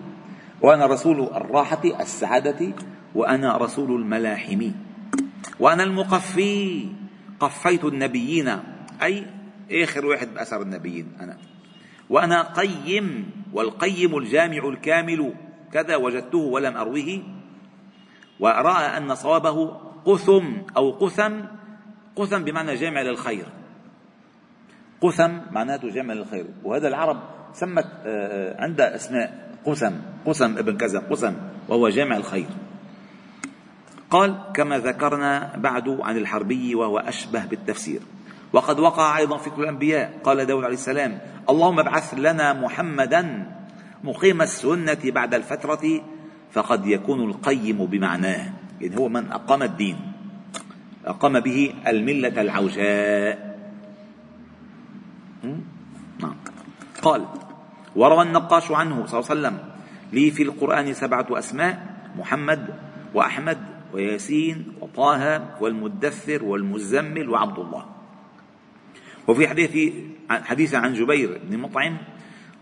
وأنا 0.62 0.86
رسول 0.86 1.20
الراحة 1.20 1.82
السعادة 2.00 2.74
وأنا 3.14 3.56
رسول 3.56 4.00
الملاحم. 4.00 4.70
وأنا 5.60 5.82
المقفي. 5.82 6.88
قفيت 7.40 7.84
النبيين. 7.84 8.48
أي 9.02 9.26
آخر 9.72 10.06
واحد 10.06 10.34
بأثر 10.34 10.62
النبيين 10.62 11.12
أنا. 11.20 11.38
وأنا 12.10 12.42
قيم 12.42 13.30
والقيم 13.52 14.18
الجامع 14.18 14.68
الكامل. 14.68 15.34
كذا 15.72 15.96
وجدته 15.96 16.38
ولم 16.38 16.76
أروه. 16.76 17.22
ورأى 18.40 18.96
أن 18.96 19.14
صوابه 19.14 19.68
قثم 20.04 20.46
أو 20.76 20.90
قثم. 20.90 21.32
قثم 22.16 22.44
بمعنى 22.44 22.74
جامع 22.74 23.02
للخير. 23.02 23.46
قثم 25.00 25.32
معناته 25.50 25.90
جامع 25.90 26.14
للخير. 26.14 26.46
وهذا 26.64 26.88
العرب 26.88 27.22
سمت 27.52 27.84
آه، 27.84 27.98
آه، 28.06 28.62
عندها 28.62 28.94
أسماء. 28.94 29.51
قثم 29.64 29.92
قثم 30.26 30.58
ابن 30.58 30.76
كذا 30.76 30.98
قثم 30.98 31.32
وهو 31.68 31.88
جامع 31.88 32.16
الخير. 32.16 32.48
قال 34.10 34.52
كما 34.54 34.78
ذكرنا 34.78 35.56
بعد 35.56 35.88
عن 35.88 36.16
الحربي 36.16 36.74
وهو 36.74 36.98
أشبه 36.98 37.44
بالتفسير. 37.44 38.00
وقد 38.52 38.80
وقع 38.80 39.18
أيضا 39.18 39.36
في 39.36 39.50
كل 39.50 39.62
الأنبياء. 39.62 40.20
قال 40.24 40.46
داود 40.46 40.64
عليه 40.64 40.74
السلام 40.74 41.18
اللهم 41.50 41.78
ابعث 41.78 42.14
لنا 42.14 42.52
محمدا 42.52 43.52
مقيم 44.04 44.42
السنة 44.42 44.98
بعد 45.04 45.34
الفترة 45.34 46.02
فقد 46.52 46.86
يكون 46.86 47.30
القيم 47.30 47.86
بمعناه. 47.86 48.52
يعني 48.80 48.96
هو 48.96 49.08
من 49.08 49.32
أقام 49.32 49.62
الدين 49.62 49.96
أقام 51.06 51.40
به 51.40 51.74
الملة 51.86 52.40
العوجاء. 52.40 53.52
نعم. 56.20 56.36
قال 57.02 57.26
وروى 57.96 58.22
النقاش 58.22 58.70
عنه 58.70 59.06
صلى 59.06 59.20
الله 59.20 59.30
عليه 59.30 59.40
وسلم 59.40 59.58
لي 60.12 60.30
في 60.30 60.42
القرآن 60.42 60.94
سبعة 60.94 61.26
أسماء 61.30 61.94
محمد 62.18 62.74
وأحمد 63.14 63.58
وياسين 63.92 64.72
وطه 64.80 65.48
والمدثر 65.60 66.44
والمزمل 66.44 67.28
وعبد 67.28 67.58
الله. 67.58 67.86
وفي 69.28 69.48
حديث 69.48 69.94
حديث 70.30 70.74
عن 70.74 70.94
جبير 70.94 71.40
بن 71.44 71.58
مطعم 71.58 71.96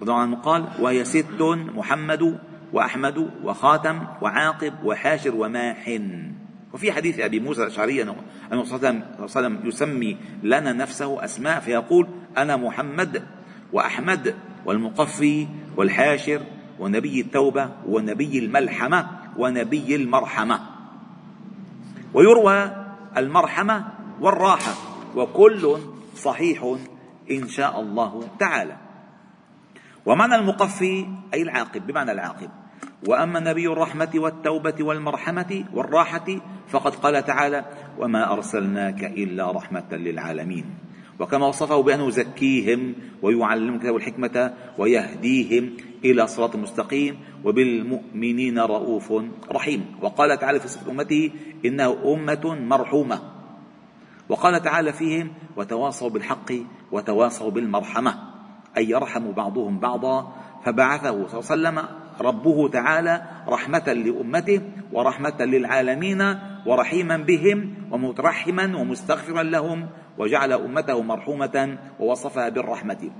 رضي 0.00 0.10
الله 0.10 0.20
عنه 0.20 0.36
قال 0.36 0.64
وهي 0.80 1.04
ست 1.04 1.40
محمد 1.74 2.38
وأحمد 2.72 3.30
وخاتم 3.44 4.06
وعاقب 4.22 4.74
وحاشر 4.84 5.34
وماحن. 5.34 6.32
وفي 6.72 6.92
حديث 6.92 7.20
أبي 7.20 7.40
موسى 7.40 7.62
الأشعري 7.62 8.02
أنه 8.02 8.14
صلى 8.50 8.76
الله 8.76 8.88
عليه 8.88 9.24
وسلم 9.24 9.60
يسمي 9.64 10.16
لنا 10.42 10.72
نفسه 10.72 11.24
أسماء 11.24 11.60
فيقول 11.60 12.08
أنا 12.38 12.56
محمد 12.56 13.22
وأحمد 13.72 14.34
والمقفي 14.66 15.48
والحاشر 15.76 16.40
ونبي 16.78 17.20
التوبة 17.20 17.70
ونبي 17.86 18.38
الملحمة 18.38 19.06
ونبي 19.36 19.96
المرحمة. 19.96 20.60
ويروى 22.14 22.70
المرحمة 23.16 23.86
والراحة 24.20 24.74
وكل 25.16 25.78
صحيح 26.16 26.76
إن 27.30 27.48
شاء 27.48 27.80
الله 27.80 28.28
تعالى. 28.38 28.76
ومعنى 30.06 30.34
المقفي 30.34 31.06
أي 31.34 31.42
العاقب 31.42 31.86
بمعنى 31.86 32.12
العاقب. 32.12 32.50
وأما 33.06 33.40
نبي 33.40 33.66
الرحمة 33.66 34.10
والتوبة 34.14 34.74
والمرحمة 34.80 35.64
والراحة 35.74 36.26
فقد 36.68 36.94
قال 36.94 37.24
تعالى 37.24 37.64
وما 37.98 38.32
أرسلناك 38.32 39.04
إلا 39.04 39.50
رحمة 39.50 39.88
للعالمين. 39.92 40.64
وكما 41.20 41.46
وصفه 41.46 41.82
بأنه 41.82 42.08
يزكيهم 42.08 42.94
ويعلمهم 43.22 43.74
الكتاب 43.74 43.94
والحكمة 43.94 44.54
ويهديهم 44.78 45.70
إلى 46.04 46.26
صراط 46.26 46.56
مستقيم 46.56 47.18
وبالمؤمنين 47.44 48.58
رؤوف 48.58 49.12
رحيم. 49.52 49.86
وقال 50.02 50.38
تعالى 50.38 50.60
في 50.60 50.68
صفة 50.68 50.90
أمته 50.90 51.30
إنه 51.64 51.96
أمة 52.04 52.54
مرحومة. 52.60 53.20
وقال 54.28 54.62
تعالى 54.62 54.92
فيهم 54.92 55.32
وتواصوا 55.56 56.10
بالحق 56.10 56.52
وتواصوا 56.92 57.50
بالمرحمة 57.50 58.14
أي 58.76 58.90
يرحم 58.90 59.32
بعضهم 59.32 59.78
بعضا. 59.78 60.32
فبعثه 60.64 61.26
صلى 61.26 61.40
الله 61.40 61.70
عليه 61.70 61.80
وسلم 61.80 62.00
ربه 62.20 62.68
تعالى 62.68 63.22
رحمة 63.48 63.92
لأمته 63.92 64.60
ورحمة 64.92 65.36
للعالمين 65.40 66.36
ورحيما 66.66 67.16
بهم 67.16 67.74
ومترحما 67.90 68.76
ومستغفرا 68.76 69.42
لهم 69.42 69.86
وجعل 70.20 70.52
أمته 70.52 71.02
مرحومة 71.02 71.78
ووصفها 72.00 72.48
بالرحمة. 72.48 73.10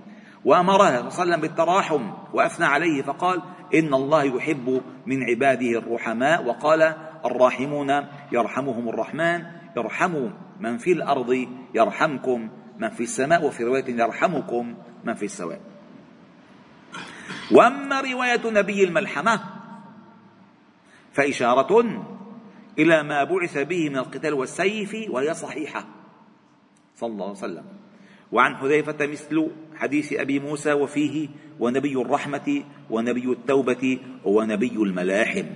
وأمرها 0.44 0.88
صلى 0.88 0.98
الله 0.98 1.20
عليه 1.20 1.22
وسلم 1.22 1.40
بالتراحم 1.40 2.10
وأثنى 2.32 2.66
عليه 2.66 3.02
فقال 3.02 3.42
إن 3.74 3.94
الله 3.94 4.22
يحب 4.24 4.82
من 5.06 5.22
عباده 5.22 5.78
الرحماء. 5.78 6.44
وقال 6.44 6.94
الراحمون 7.24 7.90
يرحمهم 8.32 8.88
الرحمن 8.88 9.42
ارحموا 9.78 10.28
من 10.60 10.78
في 10.78 10.92
الأرض 10.92 11.46
يرحمكم 11.74 12.48
من 12.78 12.90
في 12.90 13.02
السماء 13.02 13.46
وفي 13.46 13.64
رواية 13.64 13.84
يرحمكم 13.88 14.74
من 15.04 15.14
في 15.14 15.24
السماء 15.24 15.60
وأما 17.52 18.00
رواية 18.00 18.50
نبي 18.50 18.84
الملحمة 18.84 19.40
فإشارة 21.12 22.02
إلى 22.78 23.02
ما 23.02 23.24
بعث 23.24 23.58
به 23.58 23.88
من 23.88 23.96
القتال 23.96 24.34
والسيف 24.34 24.96
وهي 25.10 25.34
صحيحة. 25.34 25.99
صلى 26.96 27.12
الله 27.12 27.26
عليه 27.26 27.38
وسلم. 27.38 27.64
وعن 28.32 28.56
حذيفة 28.56 29.06
مثل 29.06 29.48
حديث 29.76 30.12
أبي 30.12 30.38
موسى 30.38 30.72
وفيه 30.72 31.28
ونبي 31.60 31.92
الرحمة 31.92 32.62
ونبي 32.90 33.32
التوبة 33.32 33.98
ونبي 34.24 34.72
الملاحم. 34.76 35.46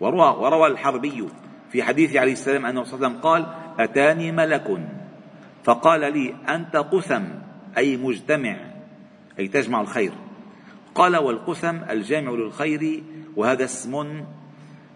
وروى, 0.00 0.36
وروى 0.38 0.66
الحربي 0.66 1.28
في 1.70 1.82
حديث 1.82 2.16
عليه 2.16 2.32
السلام 2.32 2.66
أنه 2.66 2.84
صلى 2.84 2.94
الله 2.94 3.06
عليه 3.06 3.18
وسلم 3.18 3.22
قال 3.22 3.46
أتاني 3.78 4.32
ملك 4.32 4.88
فقال 5.64 6.00
لي 6.00 6.34
أنت 6.48 6.76
قثم 6.76 7.22
أي 7.76 7.96
مجتمع 7.96 8.56
أي 9.38 9.48
تجمع 9.48 9.80
الخير. 9.80 10.12
قال 10.94 11.16
والقسم 11.16 11.80
الجامع 11.90 12.30
للخير 12.32 13.02
وهذا 13.36 13.64
اسم 13.64 14.24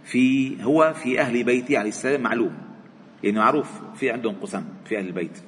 في 0.04 0.56
هو 0.64 0.94
في 0.94 1.20
أهل 1.20 1.44
بيته 1.44 1.78
عليه 1.78 1.88
السلام 1.88 2.20
معلوم. 2.20 2.67
يعني 3.24 3.38
معروف 3.38 3.80
في 3.96 4.10
عندهم 4.10 4.34
قسم 4.42 4.64
في 4.84 4.98
أهل 4.98 5.06
البيت. 5.06 5.42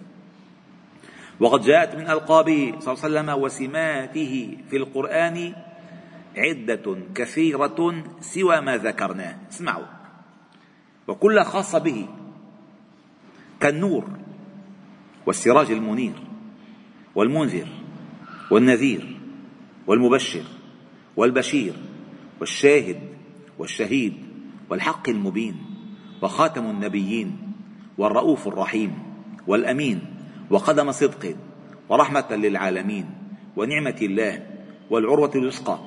وقد 1.40 1.60
جاءت 1.60 1.94
من 1.94 2.10
ألقابه 2.10 2.74
صلى 2.78 2.94
الله 2.94 3.04
عليه 3.04 3.32
وسلم 3.32 3.42
وسماته 3.42 4.56
في 4.70 4.76
القرآن 4.76 5.54
عدة 6.36 6.96
كثيرة 7.14 8.04
سوى 8.20 8.60
ما 8.60 8.76
ذكرناه 8.76 9.36
اسمعوا. 9.50 9.86
وكلها 11.08 11.44
خاصة 11.44 11.78
به 11.78 12.08
كالنور 13.60 14.08
والسراج 15.26 15.70
المنير 15.70 16.14
والمنذر 17.14 17.68
والنذير 18.50 19.20
والمبشر 19.86 20.42
والبشير 21.16 21.74
والشاهد 22.40 23.00
والشهيد 23.58 24.14
والحق 24.70 25.08
المبين 25.08 25.56
وخاتم 26.22 26.70
النبيين 26.70 27.49
والرؤوف 27.98 28.48
الرحيم 28.48 28.98
والأمين 29.46 30.00
وقدم 30.50 30.92
صدق 30.92 31.36
ورحمة 31.88 32.26
للعالمين 32.30 33.06
ونعمة 33.56 33.96
الله 34.02 34.46
والعروة 34.90 35.30
الوثقى 35.34 35.78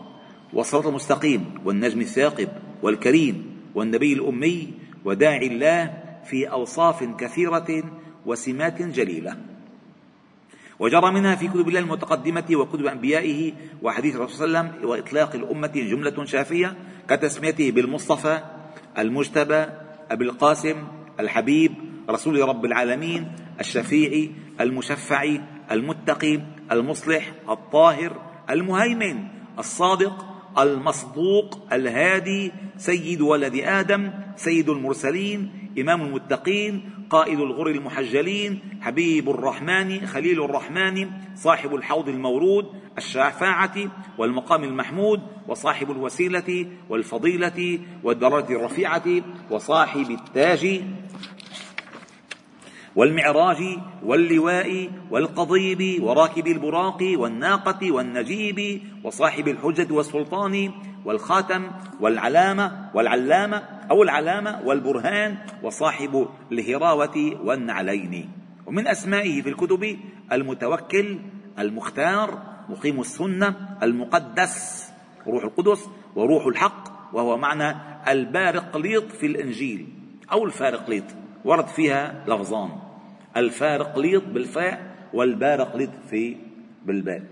والصراط 0.53 0.87
المستقيم 0.87 1.45
والنجم 1.65 2.01
الثاقب 2.01 2.49
والكريم 2.83 3.57
والنبي 3.75 4.13
الأمي 4.13 4.73
وداعي 5.05 5.47
الله 5.47 5.93
في 6.25 6.51
أوصاف 6.51 7.03
كثيرة 7.03 7.83
وسمات 8.25 8.81
جليلة. 8.81 9.37
وجرى 10.79 11.11
منها 11.11 11.35
في 11.35 11.47
كتب 11.47 11.67
الله 11.67 11.79
المتقدمة 11.79 12.45
وكتب 12.53 12.85
أنبيائه 12.85 13.53
وحديث 13.81 14.15
الرسول 14.15 14.35
صلى 14.37 14.45
الله 14.45 14.59
عليه 14.59 14.69
وسلم 14.69 14.89
وإطلاق 14.89 15.35
الأمة 15.35 15.67
جملة 15.67 16.25
شافية 16.25 16.75
كتسميته 17.09 17.71
بالمصطفى 17.71 18.39
المجتبى 18.97 19.65
أبي 20.11 20.25
القاسم 20.25 20.75
الحبيب 21.19 21.71
رسول 22.09 22.41
رب 22.41 22.65
العالمين 22.65 23.31
الشفيع 23.59 24.29
المشفع 24.61 25.37
المتقي 25.71 26.39
المصلح 26.71 27.31
الطاهر 27.49 28.21
المهيمن 28.49 29.23
الصادق 29.59 30.25
المصدوق 30.59 31.73
الهادي 31.73 32.51
سيد 32.77 33.21
ولد 33.21 33.55
آدم 33.55 34.11
سيد 34.35 34.69
المرسلين 34.69 35.51
إمام 35.79 36.01
المتقين 36.01 36.89
قائد 37.09 37.39
الغر 37.39 37.67
المحجلين 37.67 38.59
حبيب 38.81 39.29
الرحمن 39.29 40.05
خليل 40.07 40.43
الرحمن 40.43 41.09
صاحب 41.35 41.75
الحوض 41.75 42.09
المورود 42.09 42.65
الشافعه 42.97 43.75
والمقام 44.17 44.63
المحمود 44.63 45.21
وصاحب 45.47 45.91
الوسيلة 45.91 46.65
والفضيلة 46.89 47.79
والدرجة 48.03 48.55
الرفيعة 48.55 49.03
وصاحب 49.51 50.11
التاج 50.11 50.81
والمعراج 52.95 53.77
واللواء 54.03 54.89
والقضيب 55.12 56.03
وراكب 56.03 56.47
البراق 56.47 56.97
والناقة 57.17 57.91
والنجيب 57.91 58.82
وصاحب 59.03 59.47
الحجة 59.47 59.93
والسلطان 59.93 60.71
والخاتم 61.06 61.71
والعلامة 61.99 62.89
والعلامة 62.93 63.58
أو 63.91 64.03
العلامة 64.03 64.62
والبرهان 64.65 65.38
وصاحب 65.63 66.27
الهراوة 66.51 67.38
والنعلين. 67.43 68.29
ومن 68.65 68.88
أسمائه 68.88 69.41
في 69.41 69.49
الكتب 69.49 69.97
المتوكل 70.32 71.19
المختار 71.60 72.41
مقيم 72.69 72.99
السنة 72.99 73.56
المقدس 73.84 74.86
روح 75.27 75.43
القدس 75.43 75.89
وروح 76.15 76.45
الحق 76.45 76.84
وهو 77.13 77.38
معنى 77.38 77.75
البارقليط 78.08 79.12
في 79.12 79.25
الإنجيل 79.25 79.88
أو 80.32 80.45
الفارقليط 80.45 81.03
ورد 81.45 81.67
فيها 81.67 82.23
لفظان. 82.27 82.69
الفارقليط 83.38 84.23
بالفاء 84.23 84.95
والبارقليط 85.13 85.89
في 86.10 86.38
بالباء. 86.86 87.23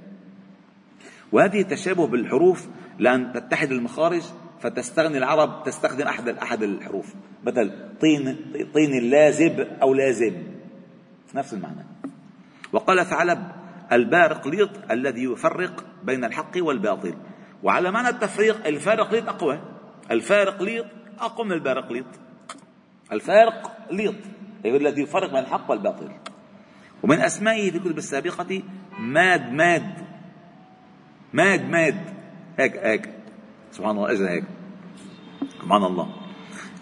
وهذه 1.31 1.61
التشابه 1.61 2.07
بالحروف 2.07 2.67
لأن 2.99 3.33
تتحد 3.33 3.71
المخارج 3.71 4.21
فتستغني 4.59 5.17
العرب 5.17 5.63
تستخدم 5.63 6.07
أحد 6.07 6.29
أحد 6.29 6.63
الحروف. 6.63 7.13
مثل 7.43 7.71
طين 8.01 8.37
طين 8.73 8.97
اللازب 8.97 9.67
أو 9.81 9.93
لازب 9.93 10.43
نفس 11.35 11.53
المعنى. 11.53 11.85
وقال 12.73 13.05
ثعلب 13.05 13.51
البارقليط 13.91 14.69
الذي 14.91 15.23
يفرق 15.23 15.85
بين 16.03 16.23
الحق 16.23 16.51
والباطل. 16.57 17.13
وعلى 17.63 17.91
معنى 17.91 18.09
التفريق 18.09 18.67
الفارقليط 18.67 19.29
أقوى. 19.29 19.59
الفارقليط 20.11 20.85
أقوى 21.19 21.45
من 21.45 21.51
البارقليط 21.51 22.05
الفارق 23.11 23.87
ليط. 23.91 24.15
أي 24.65 24.77
الذي 24.77 25.01
يفرق 25.01 25.29
بين 25.29 25.39
الحق 25.39 25.71
والباطل. 25.71 26.11
ومن 27.03 27.19
أسمائه 27.19 27.71
في 27.71 27.77
الكتب 27.77 27.97
السابقة 27.97 28.63
ماد 28.99 29.51
ماد. 29.51 29.93
ماد 31.33 31.69
ماد. 31.69 32.13
هيك 32.59 32.77
هيك. 32.77 33.09
سبحان 33.71 33.91
الله 33.97 34.11
أجل 34.11 34.25
هيك. 34.25 34.43
سبحان 35.61 35.83
الله. 35.83 36.15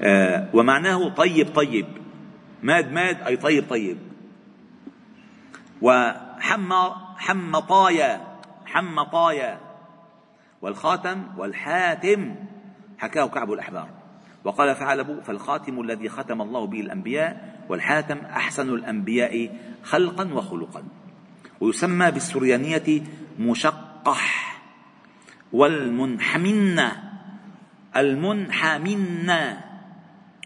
آه 0.02 0.50
ومعناه 0.54 1.10
طيب 1.10 1.56
طيب. 1.56 1.86
ماد 2.64 2.92
ماد 2.92 3.22
أي 3.22 3.38
طيب 3.38 3.70
طيب. 3.70 3.98
وحم 5.82 6.74
حمطايا 7.18 8.22
حمطايا 8.66 9.60
والخاتم 10.62 11.24
والحاتم. 11.38 12.36
حكاه 12.98 13.26
كعب 13.28 13.52
الأحبار. 13.52 13.99
وقال 14.44 14.76
ثعلب 14.76 15.20
فالخاتم 15.24 15.82
الذي 15.82 16.10
ختم 16.10 16.42
الله 16.42 16.68
به 16.68 16.80
الأنبياء 16.80 17.60
والحاتم 17.70 18.18
أحسن 18.18 18.70
الأنبياء 18.70 19.56
خلقا 19.84 20.34
وخلقا. 20.34 20.84
ويسمى 21.62 22.12
بالسريانية 22.12 23.04
مشقح 23.40 24.62
والمنحمن 25.54 26.80
المنحمن. 27.98 29.30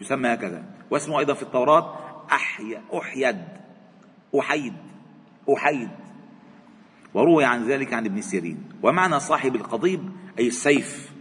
يسمى 0.00 0.28
هكذا. 0.34 0.64
واسمه 0.90 1.18
أيضا 1.18 1.34
في 1.34 1.42
التوراة 1.42 1.94
أحي 2.32 2.78
أحيد 2.98 3.38
أحيد 4.38 4.74
أحيد. 5.56 5.90
وروي 7.14 7.44
عن 7.44 7.64
ذلك 7.68 7.94
عن 7.94 8.04
ابن 8.04 8.20
سيرين. 8.20 8.58
ومعنى 8.82 9.20
صاحب 9.20 9.54
القضيب 9.54 10.10
أي 10.38 10.48
السيف. 10.48 11.13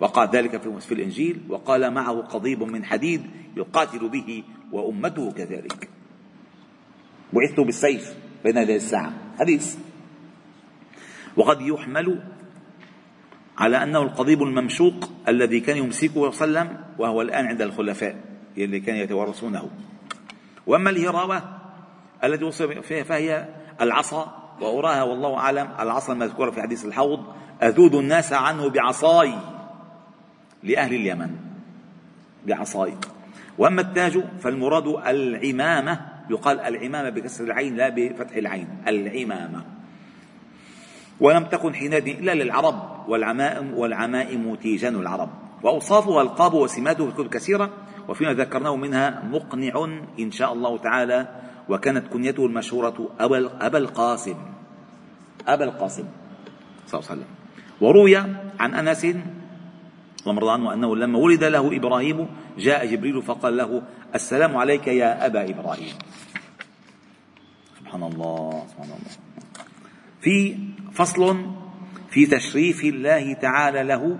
وقع 0.00 0.24
ذلك 0.24 0.80
في 0.80 0.94
الإنجيل 0.94 1.40
وقال 1.48 1.90
معه 1.94 2.20
قضيب 2.20 2.62
من 2.62 2.84
حديد 2.84 3.22
يقاتل 3.56 4.08
به 4.08 4.44
وأمته 4.72 5.32
كذلك. 5.32 5.88
بعثت 7.32 7.60
بالسيف 7.60 8.14
بين 8.44 8.56
يدي 8.56 8.76
الساعة. 8.76 9.12
حديث. 9.38 9.76
وقد 11.36 11.60
يحمل 11.60 12.22
على 13.58 13.82
أنه 13.82 14.02
القضيب 14.02 14.42
الممشوق 14.42 15.10
الذي 15.28 15.60
كان 15.60 15.76
يمسكه 15.76 16.30
صلى 16.30 16.44
الله 16.44 16.60
عليه 16.60 16.70
وسلم 16.70 16.84
وهو 16.98 17.22
الآن 17.22 17.46
عند 17.46 17.62
الخلفاء 17.62 18.16
اللي 18.58 18.80
كانوا 18.80 19.00
يتوارثونه 19.00 19.70
وأما 20.66 20.90
الهراوة 20.90 21.42
التي 22.24 22.44
وصف 22.44 22.66
فيها 22.66 23.04
فهي 23.04 23.48
العصا 23.80 24.52
وأراها 24.60 25.02
والله 25.02 25.36
أعلم 25.38 25.68
العصا 25.80 26.12
المذكورة 26.12 26.50
في 26.50 26.62
حديث 26.62 26.84
الحوض 26.84 27.24
أذود 27.62 27.94
الناس 27.94 28.32
عنه 28.32 28.68
بعصاي. 28.68 29.34
لأهل 30.62 30.94
اليمن 30.94 31.30
بعصاي 32.46 32.94
وأما 33.58 33.80
التاج 33.80 34.24
فالمراد 34.40 34.86
العمامة 35.06 36.00
يقال 36.30 36.60
العمامة 36.60 37.10
بكسر 37.10 37.44
العين 37.44 37.76
لا 37.76 37.88
بفتح 37.88 38.36
العين 38.36 38.68
العمامة. 38.88 39.64
ولم 41.20 41.44
تكن 41.44 41.74
حينئذ 41.74 42.08
إلا 42.08 42.34
للعرب 42.34 43.08
والعمائم 43.08 43.74
والعمائم 43.74 44.54
تيجان 44.54 44.94
العرب. 44.94 45.30
وأوصافها 45.62 46.22
القاب 46.22 46.54
وسماته 46.54 47.10
كتب 47.10 47.28
كثيرة 47.28 47.70
وفيما 48.08 48.32
ذكرناه 48.34 48.76
منها 48.76 49.22
مقنع 49.24 49.88
إن 50.20 50.30
شاء 50.30 50.52
الله 50.52 50.78
تعالى 50.78 51.28
وكانت 51.68 52.06
كنيته 52.12 52.46
المشهورة 52.46 53.08
أبا 53.60 53.78
القاسم. 53.78 54.36
أبا 55.46 55.64
القاسم 55.64 56.04
صلى 56.86 57.00
الله 57.00 57.10
عليه 57.10 57.20
وسلم. 57.20 57.34
وروي 57.80 58.16
عن 58.60 58.74
أنس 58.74 59.06
رضي 60.30 60.50
عنه 60.50 60.74
أنه 60.74 60.96
لما 60.96 61.18
ولد 61.18 61.44
له 61.44 61.76
إبراهيم 61.76 62.28
جاء 62.58 62.86
جبريل 62.86 63.22
فقال 63.22 63.56
له 63.56 63.82
السلام 64.14 64.56
عليك 64.56 64.86
يا 64.86 65.26
أبا 65.26 65.50
إبراهيم. 65.50 65.94
سبحان 67.78 68.02
الله 68.02 68.66
سبحان 68.68 68.90
الله. 68.90 69.12
في 70.20 70.58
فصل 70.92 71.46
في 72.10 72.26
تشريف 72.26 72.84
الله 72.84 73.32
تعالى 73.32 73.82
له 73.82 74.18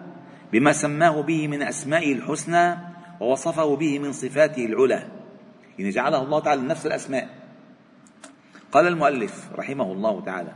بما 0.52 0.72
سماه 0.72 1.20
به 1.20 1.48
من 1.48 1.62
أسمائه 1.62 2.12
الحسنى 2.12 2.76
ووصفه 3.20 3.76
به 3.76 3.98
من 3.98 4.12
صفاته 4.12 4.66
العلى. 4.66 5.08
يعني 5.78 5.90
جعله 5.90 6.22
الله 6.22 6.40
تعالى 6.40 6.62
نفس 6.62 6.86
الأسماء. 6.86 7.28
قال 8.72 8.86
المؤلف 8.86 9.48
رحمه 9.56 9.92
الله 9.92 10.20
تعالى 10.20 10.52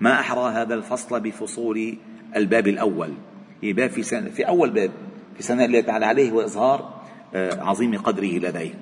ما 0.00 0.20
أحرى 0.20 0.52
هذا 0.52 0.74
الفصل 0.74 1.20
بفصول 1.20 1.96
الباب 2.36 2.68
الأول. 2.68 3.14
باب 3.62 3.90
في 3.90 4.02
سنة 4.02 4.30
في 4.30 4.48
أول 4.48 4.70
باب 4.70 4.90
في 5.36 5.42
سنة 5.42 5.64
الله 5.64 5.80
تعالى 5.80 6.06
عليه 6.06 6.32
وإظهار 6.32 7.02
آه، 7.34 7.62
عظيم 7.62 7.98
قدره 7.98 8.38
لديه. 8.38 8.74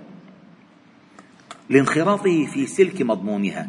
لانخراطه 1.70 2.46
في 2.46 2.66
سلك 2.66 3.02
مضمونها 3.02 3.68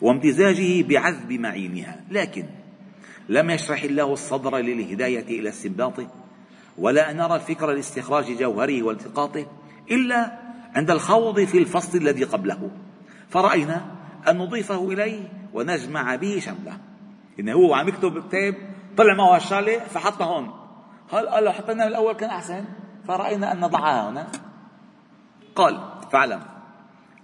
وامتزاجه 0.00 0.82
بعذب 0.82 1.32
معينها. 1.32 2.00
لكن 2.10 2.44
لم 3.28 3.50
يشرح 3.50 3.82
الله 3.82 4.12
الصدر 4.12 4.56
للهداية 4.56 5.40
إلى 5.40 5.48
استنباطه 5.48 6.10
ولا 6.78 7.12
نرى 7.12 7.34
الفكر 7.34 7.72
لاستخراج 7.72 8.24
جوهره 8.38 8.82
والتقاطه 8.82 9.46
إلا 9.90 10.38
عند 10.74 10.90
الخوض 10.90 11.44
في 11.44 11.58
الفصل 11.58 11.98
الذي 11.98 12.24
قبله. 12.24 12.70
فرأينا 13.30 13.86
أن 14.28 14.38
نضيفه 14.38 14.92
إليه 14.92 15.28
ونجمع 15.52 16.16
به 16.16 16.38
شمله. 16.38 16.78
إنه 17.40 17.52
هو 17.52 17.74
عم 17.74 17.88
يكتب 17.88 18.28
كتاب 18.28 18.54
طلع 18.98 19.14
معه 19.14 19.36
هالشغلة 19.36 19.78
فحطها 19.78 20.26
هون. 20.26 20.50
قال 21.10 21.28
قال 21.28 21.44
لو 21.44 21.52
حطينا 21.52 21.86
الأول 21.86 22.12
كان 22.12 22.30
أحسن؟ 22.30 22.64
فرأينا 23.08 23.52
أن 23.52 23.60
نضعها 23.60 24.10
هنا. 24.10 24.26
قال 25.54 25.80
فاعلم 26.12 26.40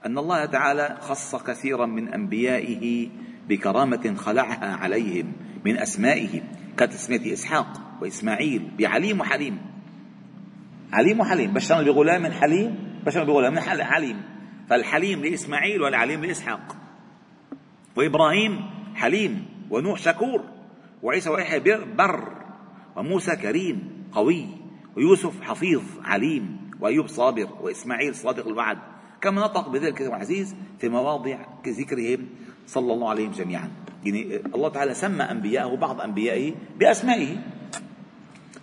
أن 0.07 0.19
الله 0.19 0.45
تعالى 0.45 0.97
خص 1.01 1.37
كثيرا 1.37 1.87
من 1.87 2.09
أنبيائه 2.09 3.09
بكرامة 3.49 4.15
خلعها 4.17 4.77
عليهم 4.77 5.33
من 5.65 5.79
أسمائه 5.79 6.43
كتسمية 6.77 7.33
إسحاق 7.33 7.67
وإسماعيل 8.01 8.71
بعليم 8.79 9.21
وحليم. 9.21 9.59
عليم 10.93 11.21
وحليم 11.21 11.53
بشرنا 11.53 11.83
بغلام 11.83 12.33
حليم؟ 12.33 13.01
بشرنا 13.07 13.25
بغلام 13.25 13.59
حليم 13.59 14.23
فالحليم 14.69 15.21
لإسماعيل 15.25 15.83
والعليم 15.83 16.25
لإسحاق. 16.25 16.77
وإبراهيم 17.97 18.71
حليم 18.95 19.47
ونوح 19.71 19.99
شكور. 19.99 20.54
وعيسى 21.05 21.31
ويحيى 21.31 21.61
بر 21.99 22.29
وموسى 22.97 23.37
كريم 23.37 24.09
قوي 24.13 24.47
ويوسف 24.97 25.43
حفيظ 25.43 25.83
عليم 26.05 26.57
وأيوب 26.81 27.07
صابر 27.07 27.49
وإسماعيل 27.61 28.15
صادق 28.15 28.47
الوعد. 28.47 28.79
كما 29.21 29.41
نطق 29.41 29.69
بذلك 29.69 30.03
العزيز 30.03 30.57
في 30.81 30.89
مواضع 30.89 31.37
كذكرهم 31.65 32.27
صلى 32.67 32.93
الله 32.93 33.09
عليهم 33.11 33.31
جميعا. 33.31 33.71
يعني 34.05 34.37
الله 34.55 34.69
تعالى 34.69 34.95
سمى 34.95 35.23
أنبياءه 35.23 35.77
بعض 35.77 36.01
أنبيائه 36.01 36.53
بأسمائه. 36.81 37.37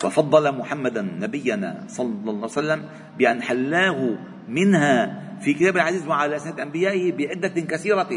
وفضل 0.06 0.58
محمدا 0.58 1.02
نبينا 1.02 1.84
صلى 1.88 2.08
الله 2.22 2.34
عليه 2.34 2.44
وسلم 2.44 2.90
بأن 3.18 3.42
حلاه 3.42 4.18
منها 4.50 5.22
في 5.42 5.54
كتاب 5.54 5.76
العزيز 5.76 6.08
وعلى 6.08 6.40
سنة 6.40 6.64
أنبيائه 6.64 7.12
بعدة 7.12 7.62
كثيرة. 7.62 8.10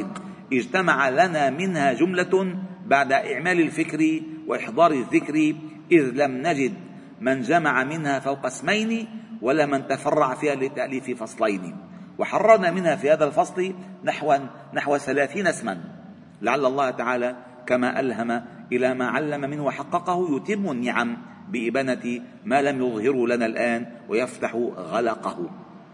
اجتمع 0.53 1.09
لنا 1.09 1.51
منها 1.51 1.93
جملة 1.93 2.57
بعد 2.87 3.13
إعمال 3.13 3.61
الفكر 3.61 4.21
وإحضار 4.47 4.93
الذكر 4.93 5.55
إذ 5.93 6.11
لم 6.15 6.47
نجد 6.47 6.73
من 7.21 7.41
جمع 7.41 7.85
منها 7.85 8.19
فوق 8.19 8.47
اسمين 8.47 9.07
ولا 9.43 9.67
من 9.67 9.89
تفرع 9.89 10.35
فيها 10.35 10.55
لتأليف 10.55 11.23
فصلين. 11.23 11.77
وحررنا 12.19 12.71
منها 12.71 12.97
في 12.97 13.11
هذا 13.11 13.25
الفصل 13.25 13.75
نحو 14.05 14.37
نحو 14.75 14.99
ثلاثين 14.99 15.47
اسما. 15.47 15.85
لعل 16.43 16.65
الله 16.65 16.91
تعالى 16.91 17.37
كما 17.67 18.01
ألهم 18.01 18.43
إلى 18.73 18.95
ما 18.95 19.07
علم 19.07 19.41
منه 19.41 19.65
وحققه 19.65 20.37
يتم 20.37 20.71
النعم 20.71 21.17
بإبانة 21.49 22.21
ما 22.45 22.63
لم 22.63 22.83
يظهره 22.83 23.27
لنا 23.27 23.47
الآن 23.47 23.87
ويفتح 24.09 24.55
غلقه. 24.77 25.51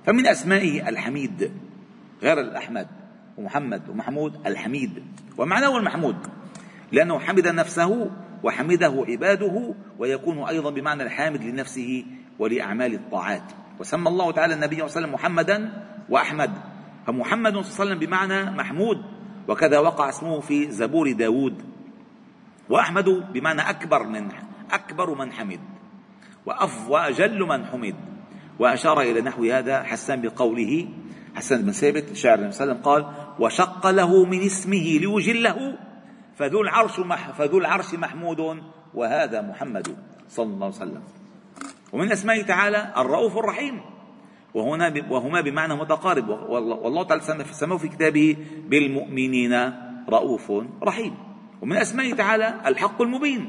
فمن 0.06 0.26
أسمائه 0.26 0.88
الحميد 0.88 1.50
غير 2.22 2.40
الأحمد 2.40 2.86
ومحمد 3.38 3.88
ومحمود 3.88 4.46
الحميد. 4.46 5.02
ومعناه 5.38 5.76
المحمود. 5.76 6.16
لأنه 6.92 7.18
حمد 7.18 7.48
نفسه 7.48 8.10
وحمده 8.42 9.04
عباده 9.08 9.74
ويكون 9.98 10.38
أيضا 10.38 10.70
بمعنى 10.70 11.02
الحامد 11.02 11.42
لنفسه 11.42 12.04
ولأعمال 12.38 12.94
الطاعات. 12.94 13.52
وسمى 13.80 14.08
الله 14.08 14.32
تعالى 14.32 14.54
النبي 14.54 14.76
صلى 14.76 14.84
الله 14.86 14.96
عليه 14.96 15.00
وسلم 15.00 15.14
محمدا 15.14 15.84
وأحمد. 16.08 16.50
فمحمد 17.06 17.52
صلى 17.52 17.60
الله 17.60 17.80
عليه 17.80 17.90
وسلم 17.90 17.98
بمعنى 17.98 18.50
محمود 18.50 19.02
وكذا 19.48 19.78
وقع 19.78 20.08
اسمه 20.08 20.40
في 20.40 20.70
زبور 20.70 21.12
داود. 21.12 21.62
وأحمد 22.68 23.32
بمعنى 23.32 23.70
أكبر 23.70 24.06
من 24.06 24.28
أكبر 24.70 25.14
من 25.14 25.32
حمد 25.32 25.60
وأجل 26.88 27.40
من 27.40 27.66
حمد. 27.66 27.94
وأشار 28.58 29.00
إلى 29.00 29.20
نحو 29.20 29.44
هذا 29.44 29.82
حسان 29.82 30.22
بقوله 30.22 30.88
حسان 31.34 31.62
بن 31.62 31.72
ثابت 31.72 32.12
شاعر 32.12 32.38
النبي 32.38 32.52
صلى 32.52 32.64
الله 32.64 32.74
عليه 32.74 32.82
وسلم 32.82 32.92
قال 32.92 33.06
وشق 33.38 33.90
له 33.90 34.24
من 34.24 34.42
اسمه 34.42 34.98
ليجله 35.00 35.78
فذو 36.40 36.60
العرش 36.62 37.00
مح 37.00 37.30
فذو 37.30 37.58
العرش 37.58 37.94
محمود 37.94 38.40
وهذا 38.94 39.42
محمد 39.42 39.96
صلى 40.28 40.46
الله 40.46 40.66
عليه 40.66 40.76
وسلم. 40.76 41.02
ومن 41.92 42.12
أسمائه 42.12 42.42
تعالى 42.42 42.92
الرؤوف 42.96 43.38
الرحيم. 43.38 43.80
وهنا 44.54 44.94
وهما 45.10 45.40
بمعنى 45.40 45.74
متقارب. 45.74 46.28
والله 46.48 47.02
تعالى 47.04 47.22
سماه 47.52 47.76
في 47.76 47.88
كتابه 47.88 48.36
بالمؤمنين 48.68 49.72
رؤوف 50.08 50.52
رحيم. 50.82 51.14
ومن 51.62 51.76
أسمائه 51.76 52.14
تعالى 52.14 52.54
الحق 52.66 53.02
المبين 53.02 53.42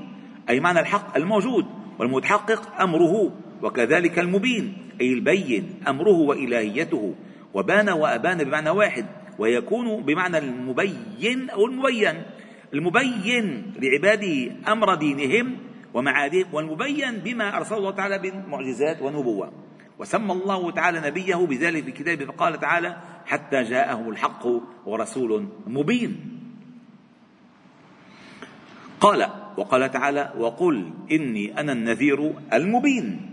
أي 0.50 0.60
معنى 0.60 0.80
الحق 0.80 1.18
الموجود. 1.18 1.66
والمتحقق 2.00 2.82
أمره 2.82 3.32
وكذلك 3.64 4.20
المبين 4.20 4.78
أي 5.02 5.14
البين 5.14 5.80
أمره 5.88 6.18
وإلهيته. 6.28 7.16
وبان 7.54 7.90
وأبان 7.90 8.38
بمعنى 8.44 8.70
واحد 8.70 9.06
ويكون 9.40 10.04
بمعنى 10.04 10.38
المبين 10.38 11.50
أو 11.50 11.66
المبين. 11.66 12.24
المبين 12.74 13.74
لعباده 13.80 14.52
أمر 14.68 14.96
دينهم 14.96 15.58
ومعادهم 15.94 16.46
والمبين 16.54 17.18
بما 17.18 17.58
ارسل 17.58 17.76
الله 17.76 17.92
تعالى 17.92 18.20
من 18.20 18.50
معجزات 18.50 19.02
ونبوة. 19.02 19.52
وسمى 20.00 20.32
الله 20.32 20.72
تعالى 20.72 21.00
نبيه 21.00 21.36
بذلك 21.36 21.84
في 21.84 21.92
كتابه 21.92 22.26
فقال 22.26 22.60
تعالى 22.60 22.98
حتى 23.26 23.64
جاءهم 23.64 24.10
الحق 24.10 24.48
ورسول 24.86 25.48
مبين 25.68 26.40
قال 29.00 29.30
وقال 29.58 29.92
تعالى 29.92 30.34
وقل 30.38 30.92
إني 31.12 31.60
أنا 31.60 31.72
النذير 31.72 32.34
المبين 32.54 33.28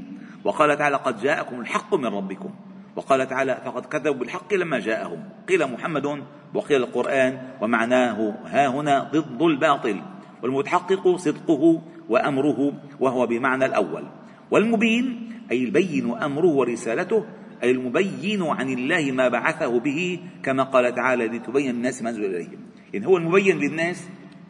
وقال 0.44 0.78
تعالى 0.78 0.96
قد 0.96 1.20
جاءكم 1.22 1.60
الحق 1.60 1.94
من 1.94 2.06
ربكم 2.06 2.50
وقال 2.96 3.28
تعالى 3.28 3.62
فقد 3.64 3.86
كذبوا 3.86 4.14
بالحق 4.14 4.54
لما 4.54 4.78
جاءهم 4.78 5.28
قيل 5.48 5.72
محمد 5.72 6.24
وقيل 6.54 6.82
القرآن 6.82 7.38
ومعناه 7.60 8.34
ها 8.46 8.68
هنا 8.68 9.10
ضد 9.12 9.42
الباطل 9.42 10.02
والمتحقق 10.42 11.16
صدقه 11.16 11.82
وأمره 12.08 12.72
وهو 13.00 13.26
بمعنى 13.26 13.66
الأول. 13.66 14.04
والمبين 14.50 15.32
أي 15.50 15.64
البين 15.64 16.14
أمره 16.14 16.46
ورسالته 16.46 17.24
أي 17.62 17.70
المبين 17.70 18.42
عن 18.42 18.68
الله 18.68 19.12
ما 19.12 19.28
بعثه 19.28 19.80
به 19.80 20.20
كما 20.42 20.62
قال 20.62 20.94
تعالى 20.94 21.26
لتبين 21.26 21.70
الناس 21.70 22.02
ما 22.02 22.10
أنزل 22.10 22.24
إليهم 22.24 22.58
يعني 22.92 23.06
هو 23.06 23.16
المبين 23.16 23.58
للناس 23.58 24.08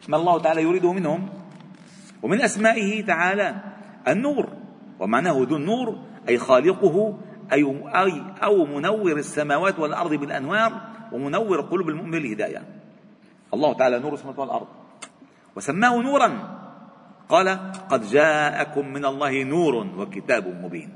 ما 0.09 0.17
الله 0.17 0.39
تعالى 0.39 0.61
يريده 0.61 0.93
منهم. 0.93 1.29
ومن 2.23 2.41
أسمائه 2.41 3.05
تعالى 3.05 3.55
النور 4.07 4.49
ومعناه 4.99 5.45
ذو 5.49 5.55
النور 5.55 5.99
أي 6.29 6.37
خالقه 6.37 7.17
أي 7.53 7.63
أو 8.43 8.65
منور 8.65 9.17
السماوات 9.17 9.79
والأرض 9.79 10.13
بالأنوار 10.13 10.88
ومنور 11.11 11.61
قلوب 11.61 11.89
المؤمن 11.89 12.11
بالهداية 12.11 12.63
الله 13.53 13.73
تعالى 13.73 13.99
نور 13.99 14.13
السماوات 14.13 14.39
والأرض. 14.39 14.67
وسماه 15.55 16.01
نورا. 16.01 16.59
قال 17.29 17.47
قد 17.89 18.01
جاءكم 18.09 18.87
من 18.87 19.05
الله 19.05 19.43
نور 19.43 19.75
وكتاب 19.97 20.47
مبين. 20.63 20.89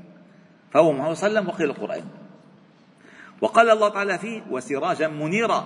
فهو 0.70 0.92
محمد 0.92 1.14
صلى 1.14 1.28
الله 1.28 1.40
عليه 1.40 1.40
وسلم 1.40 1.48
وقيل 1.48 1.70
القرآن. 1.70 2.04
وقال 3.40 3.70
الله 3.70 3.88
تعالى 3.88 4.18
فيه 4.18 4.42
وسراجا 4.50 5.08
منيرا. 5.08 5.60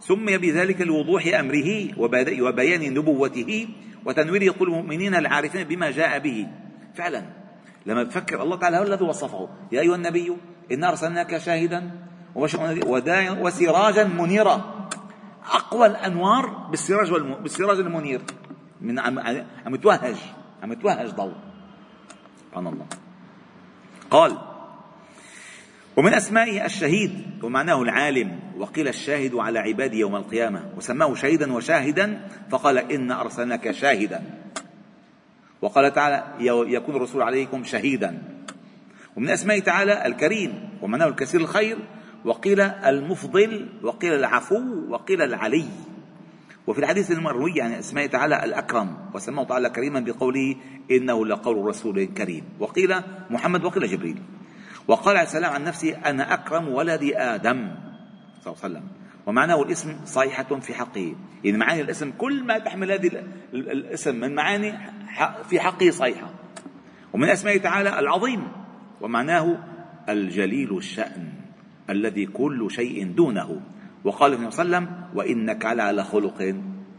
سمي 0.00 0.38
بذلك 0.38 0.80
لوضوح 0.80 1.26
أمره 1.26 1.98
وبيان 2.40 2.94
نبوته 2.94 3.68
وتنوير 4.04 4.52
قلوب 4.52 4.74
المؤمنين 4.74 5.14
العارفين 5.14 5.64
بما 5.64 5.90
جاء 5.90 6.18
به. 6.18 6.46
فعلا. 6.94 7.22
لما 7.86 8.04
تفكر 8.04 8.42
الله 8.42 8.56
تعالى 8.56 8.78
هو 8.78 8.82
الذي 8.82 9.04
وصفه. 9.04 9.48
يا 9.72 9.80
أيها 9.80 9.94
النبي 9.94 10.36
إنا 10.72 10.88
أرسلناك 10.88 11.38
شاهدا 11.38 12.07
وسراجا 12.34 14.04
منيرا. 14.04 14.88
أقوى 15.52 15.86
الأنوار 15.86 16.46
بالسراج 16.70 17.12
والم... 17.12 17.34
بالسراج 17.34 17.78
المنير. 17.78 18.20
من 18.80 18.98
عم 18.98 19.18
عم 19.66 19.74
يتوهج. 19.74 20.16
عم 20.62 20.72
يتوهج 20.72 21.10
ضوء. 21.10 21.34
سبحان 22.40 22.66
الله. 22.66 22.86
قال 24.10 24.38
ومن 25.96 26.14
أسمائه 26.14 26.64
الشهيد 26.64 27.44
ومعناه 27.44 27.82
العالم 27.82 28.40
وقيل 28.58 28.88
الشاهد 28.88 29.34
على 29.34 29.58
عباده 29.58 29.96
يوم 29.96 30.16
القيامة 30.16 30.64
وسماه 30.76 31.14
شهيدا 31.14 31.52
وشاهدا 31.52 32.28
فقال 32.50 32.78
إن 32.78 33.10
أرسلناك 33.10 33.70
شاهدا. 33.70 34.22
وقال 35.62 35.92
تعالى 35.92 36.24
يكون 36.74 36.96
الرسول 36.96 37.22
عليكم 37.22 37.64
شهيدا. 37.64 38.22
ومن 39.16 39.30
أسمائه 39.30 39.60
تعالى 39.60 40.06
الكريم 40.06 40.70
ومعناه 40.82 41.06
الكثير 41.06 41.40
الخير 41.40 41.78
وقيل 42.24 42.60
المفضل 42.60 43.68
وقيل 43.82 44.12
العفو 44.12 44.62
وقيل 44.88 45.22
العلي. 45.22 45.64
وفي 46.66 46.78
الحديث 46.78 47.10
المروي 47.10 47.62
عن 47.62 47.72
أسماء 47.72 48.06
تعالى 48.06 48.44
الأكرم 48.44 48.96
وسماه 49.14 49.44
تعالى 49.44 49.70
كريما 49.70 50.00
بقوله 50.00 50.56
إنه 50.90 51.26
لقول 51.26 51.66
رسول 51.66 52.04
كريم. 52.04 52.44
وقيل 52.58 52.94
محمد 53.30 53.64
وقيل 53.64 53.86
جبريل. 53.86 54.22
وقال 54.88 55.16
عليه 55.16 55.26
السلام 55.26 55.52
عن 55.52 55.64
نفسه 55.64 55.96
أنا 55.96 56.34
أكرم 56.34 56.68
ولد 56.68 57.12
آدم. 57.14 57.74
صلى 58.40 58.52
الله 58.52 58.64
عليه 58.64 58.74
وسلم. 58.74 58.84
ومعناه 59.26 59.62
الاسم 59.62 59.96
صيحة 60.04 60.60
في 60.60 60.74
حقه. 60.74 61.14
يعني 61.44 61.58
معاني 61.58 61.80
الاسم 61.80 62.12
كل 62.18 62.44
ما 62.44 62.58
تحمل 62.58 62.92
هذه 62.92 63.24
الاسم 63.52 64.20
من 64.20 64.34
معاني 64.34 64.74
في 65.48 65.60
حقه 65.60 65.90
صيحة. 65.90 66.30
ومن 67.12 67.28
اسمائه 67.28 67.58
تعالى 67.58 67.98
العظيم 67.98 68.48
ومعناه 69.00 69.58
الجليل 70.08 70.76
الشأن. 70.76 71.37
الذي 71.90 72.26
كل 72.26 72.70
شيء 72.70 73.12
دونه. 73.12 73.60
وقال 74.04 74.34
النبي 74.34 74.50
صلى 74.50 74.62
الله 74.62 74.76
عليه 74.76 74.86
وسلم 74.86 75.04
وإنك 75.14 75.64
على 75.64 76.04
خلق 76.04 76.54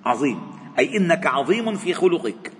عظيم. 0.05 0.41
أي 0.79 0.97
إنك 0.97 1.27
عظيم 1.27 1.75
في 1.75 1.93
خلقك. 1.93 2.51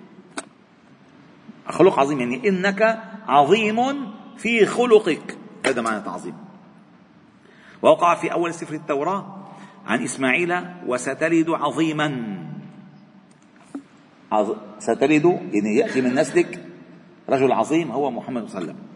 خلق 1.68 2.00
عظيم 2.00 2.20
يعني 2.20 2.50
إنك 2.50 3.00
عظيم 3.28 4.08
في 4.38 4.66
خلقك. 4.66 5.38
هذا 5.66 5.82
معنى 5.82 6.02
تعظيم. 6.02 6.34
ووقع 7.82 8.16
في 8.16 8.32
أول 8.32 8.54
سفر 8.54 8.76
التوراة 8.76 9.46
عن 9.86 10.04
إسماعيل 10.04 10.56
وستلد 10.88 11.50
عظيما. 11.50 12.40
عظ... 14.32 14.56
ستلد 14.80 15.26
يعني 15.26 15.76
يأتي 15.76 16.02
من 16.02 16.16
نسلك 16.16 16.66
رجل 17.30 17.52
عظيم 17.52 17.92
هو 17.92 18.12
محمد 18.12 18.48
صلى 18.48 18.62
الله 18.62 18.72
عليه 18.72 18.80
وسلم. 18.80 18.89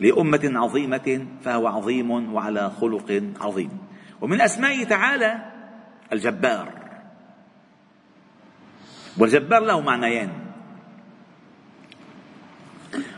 لأمة 0.00 0.52
عظيمة 0.54 1.26
فهو 1.44 1.66
عظيم 1.66 2.34
وعلى 2.34 2.70
خلق 2.80 3.22
عظيم. 3.40 3.78
ومن 4.20 4.40
أسمائه 4.40 4.84
تعالى 4.84 5.52
الجبار. 6.12 6.72
والجبار 9.18 9.60
له 9.60 9.80
معنيان. 9.80 10.30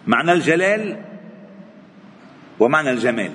معنى 0.06 0.32
الجلال 0.32 1.04
ومعنى 2.60 2.90
الجمال. 2.90 3.32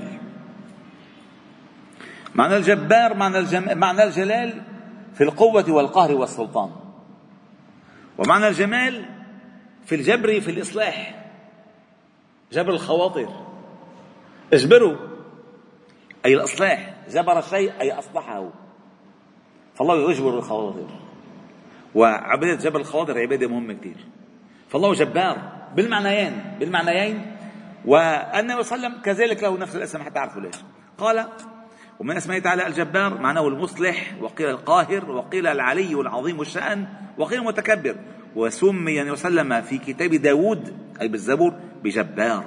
معنى 2.36 2.58
الجبار 2.58 3.14
معنى, 3.14 3.40
الجم... 3.40 3.78
معنى 3.78 4.04
الجلال 4.04 4.62
في 5.14 5.24
القوة 5.24 5.72
والقهر 5.72 6.12
والسلطان. 6.12 6.72
ومعنى 8.18 8.48
الجمال 8.48 9.06
في 9.86 9.96
الجبر 9.96 10.42
في 10.42 10.52
الإصلاح. 10.52 11.21
جبر 12.52 12.70
الخواطر. 12.74 13.28
اجبروا. 14.54 14.96
أي 16.26 16.34
الإصلاح. 16.34 16.94
جبر 17.10 17.40
الشيء 17.40 17.72
أي 17.82 17.92
أصلحه. 17.92 18.50
فالله 19.76 20.12
يجبر 20.12 20.38
الخواطر. 20.38 20.88
وعبادة 21.96 22.56
جبر 22.56 22.80
الخواطر 22.80 23.20
عبادة 23.20 23.48
مهمة 23.48 23.74
كثير 23.74 23.98
فالله 24.70 24.94
جبار. 24.94 25.38
بالمعنيين. 25.76 26.42
بالمعنيين. 26.60 27.36
والنبي 27.86 28.64
صلى 28.64 28.76
الله 28.76 28.88
عليه 28.88 28.96
وسلم 28.96 29.02
كذلك 29.02 29.44
له 29.44 29.58
نفس 29.58 29.76
الاسم 29.76 30.02
حتى 30.02 30.14
تعرفوا 30.14 30.42
ليش. 30.42 30.56
قال 30.98 31.28
ومن 32.00 32.18
اسمائه 32.18 32.40
تعالى 32.40 32.68
الجبار 32.68 33.22
معناه 33.22 33.48
المصلح 33.48 34.14
وقيل 34.22 34.50
القاهر 34.50 35.12
وقيل 35.12 35.48
العلي 35.48 35.94
العظيم 35.94 36.42
الشأن 36.42 36.88
وقيل 37.18 37.40
المتكبر. 37.40 37.96
وسمي 38.36 39.02
النبي 39.02 39.16
صلى 39.16 39.30
الله 39.30 39.42
عليه 39.42 39.66
وسلم 39.66 39.80
في 39.80 39.94
كتاب 39.94 40.10
داود 40.10 40.78
أي 41.02 41.08
بالزبور 41.08 41.54
بجبار. 41.84 42.46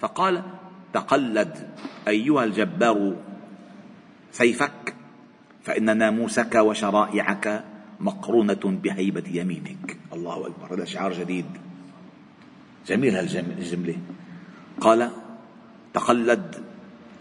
فقال 0.00 0.42
تقلد 0.92 1.68
أيها 2.08 2.44
الجبار 2.44 3.16
سيفك 4.32 4.94
فإن 5.62 5.96
ناموسك 5.98 6.54
وشرائعك 6.54 7.64
مقرونة 8.00 8.60
بهيبة 8.64 9.24
يمينك. 9.26 9.96
الله 10.12 10.46
أكبر 10.46 10.74
هذا 10.74 10.84
شعار 10.84 11.12
جديد. 11.12 11.46
جميل 12.86 13.16
هالجملة 13.16 13.96
قال 14.80 15.10
تقلد 15.94 16.54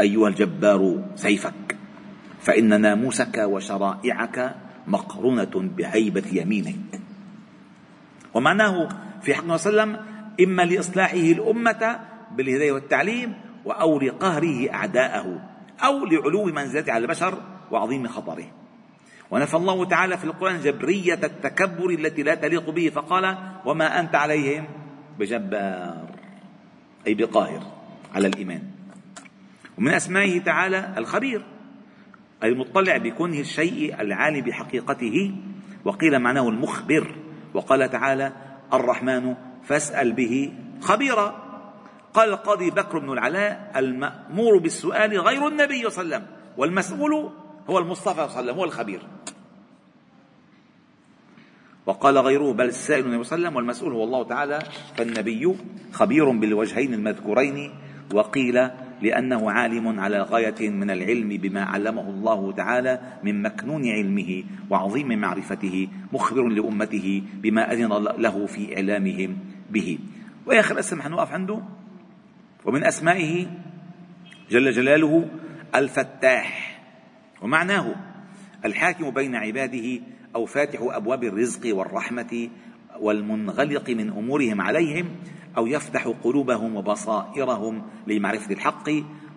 أيها 0.02 0.28
الجبار 0.28 1.06
سيفك 1.16 1.78
فإن 2.42 2.82
ناموسك 2.82 3.38
وشرائعك 3.38 4.56
مقرونة 4.88 5.52
بهيبة 5.56 6.24
يمينك. 6.32 7.02
ومعناه 8.34 8.90
في 9.22 9.34
حق 9.34 9.56
صلى 9.56 9.70
الله 9.70 9.82
عليه 9.82 9.94
وسلم 9.94 10.09
إما 10.40 10.62
لإصلاحه 10.62 11.18
الأمة 11.18 12.00
بالهداية 12.32 12.72
والتعليم 12.72 13.34
أو 13.66 14.00
لقهره 14.00 14.74
أعداءه 14.74 15.42
أو 15.84 16.06
لعلو 16.06 16.46
منزلته 16.46 16.92
على 16.92 17.02
البشر 17.04 17.38
وعظيم 17.72 18.08
خطره. 18.08 18.46
ونفى 19.32 19.58
الله 19.58 19.86
تعالى 19.86 20.18
في 20.18 20.24
القرآن 20.24 20.60
جبرية 20.62 21.20
التكبر 21.24 21.90
التي 21.90 22.24
لا 22.24 22.36
تليق 22.36 22.70
به 22.70 22.90
فقال 22.90 23.38
وما 23.66 24.00
أنت 24.00 24.16
عليهم 24.16 24.66
بجبار. 25.20 26.10
أي 27.08 27.14
بقاهر 27.14 27.64
على 28.16 28.28
الإيمان. 28.28 28.62
ومن 29.78 29.94
أسمائه 29.94 30.40
تعالى 30.40 30.94
الخبير 30.98 31.46
أي 32.44 32.50
المطلع 32.50 32.98
بكونه 32.98 33.40
الشيء 33.40 34.02
العالي 34.02 34.42
بحقيقته 34.42 35.36
وقيل 35.86 36.20
معناه 36.20 36.50
المخبر. 36.50 37.16
وقال 37.54 37.90
تعالى 37.90 38.32
الرحمن 38.74 39.36
فاسأل 39.64 40.14
به 40.14 40.54
خبيرا. 40.82 41.50
قال 42.14 42.30
القاضي 42.30 42.72
بكر 42.72 43.00
بن 43.00 43.14
العلاء 43.14 43.72
المأمور 43.76 44.58
بالسؤال 44.58 45.20
غير 45.20 45.48
النبي 45.48 45.90
صلى 45.90 46.04
الله 46.04 46.16
عليه 46.16 46.26
وسلم 46.26 46.28
والمسؤول 46.58 47.30
هو 47.70 47.78
المصطفى 47.78 48.16
صلى 48.16 48.24
الله 48.24 48.38
عليه 48.38 48.42
وسلم 48.42 48.56
هو 48.56 48.64
الخبير. 48.64 49.02
وقال 51.86 52.18
غيره 52.18 52.54
بل 52.54 52.66
السائل 52.66 53.06
النبي 53.06 53.24
صلى 53.24 53.36
الله 53.36 53.48
عليه 53.48 53.48
وسلم 53.48 53.56
والمسؤول 53.56 53.94
هو 53.94 54.04
الله 54.04 54.24
تعالى 54.24 54.60
فالنبي 54.98 55.56
خبير 55.94 56.30
بالوجهين 56.32 56.94
المذكورين 56.94 57.76
وقيل 58.14 58.70
لأنه 59.02 59.52
عالم 59.52 60.00
على 60.00 60.22
غاية 60.22 60.70
من 60.70 60.92
العلم 60.92 61.30
بما 61.30 61.64
علمه 61.64 62.10
الله 62.10 62.52
تعالى 62.52 63.00
من 63.24 63.42
مكنون 63.42 63.90
علمه 63.90 64.44
وعظيم 64.70 65.20
معرفته 65.20 65.88
مخبر 66.14 66.48
لأمته 66.48 67.24
بما 67.42 67.74
أذن 67.74 67.94
له 68.18 68.46
في 68.46 68.76
إعلامهم 68.76 69.38
به. 69.70 70.00
وآخر 70.46 70.80
اسم 70.80 71.02
حنوقف 71.02 71.32
عنده؟ 71.32 71.62
ومن 72.66 72.84
أسمائه 72.84 73.48
جل 74.52 74.72
جلاله 74.72 75.30
الفتاح 75.76 76.82
ومعناه 77.42 77.96
الحاكم 78.66 79.10
بين 79.10 79.36
عباده 79.36 80.00
أو 80.36 80.46
فاتح 80.46 80.80
أبواب 80.82 81.24
الرزق 81.24 81.76
والرحمة 81.76 82.50
والمنغلق 83.00 83.90
من 83.90 84.10
أمورهم 84.10 84.62
عليهم 84.62 85.06
أو 85.58 85.68
يفتح 85.68 86.08
قلوبهم 86.24 86.76
وبصائرهم 86.76 87.82
لمعرفة 88.08 88.54
الحق. 88.54 88.90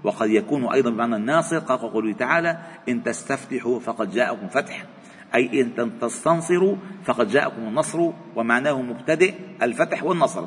وقد 0.04 0.30
يكون 0.30 0.64
أيضا 0.64 0.90
بمعنى 0.90 1.16
الناصر 1.16 1.58
قال 1.58 1.78
تعالى 2.14 2.58
إن 2.88 3.02
تستفتحوا 3.02 3.80
فقد 3.80 4.10
جاءكم 4.10 4.48
فتح. 4.48 4.84
أي 5.34 5.60
إن 5.60 5.98
تستنصروا 6.00 6.76
فقد 7.04 7.28
جاءكم 7.28 7.62
النصر 7.62 8.10
ومعناه 8.36 8.82
مبتدئ 8.82 9.34
الفتح 9.62 10.04
والنصر. 10.04 10.46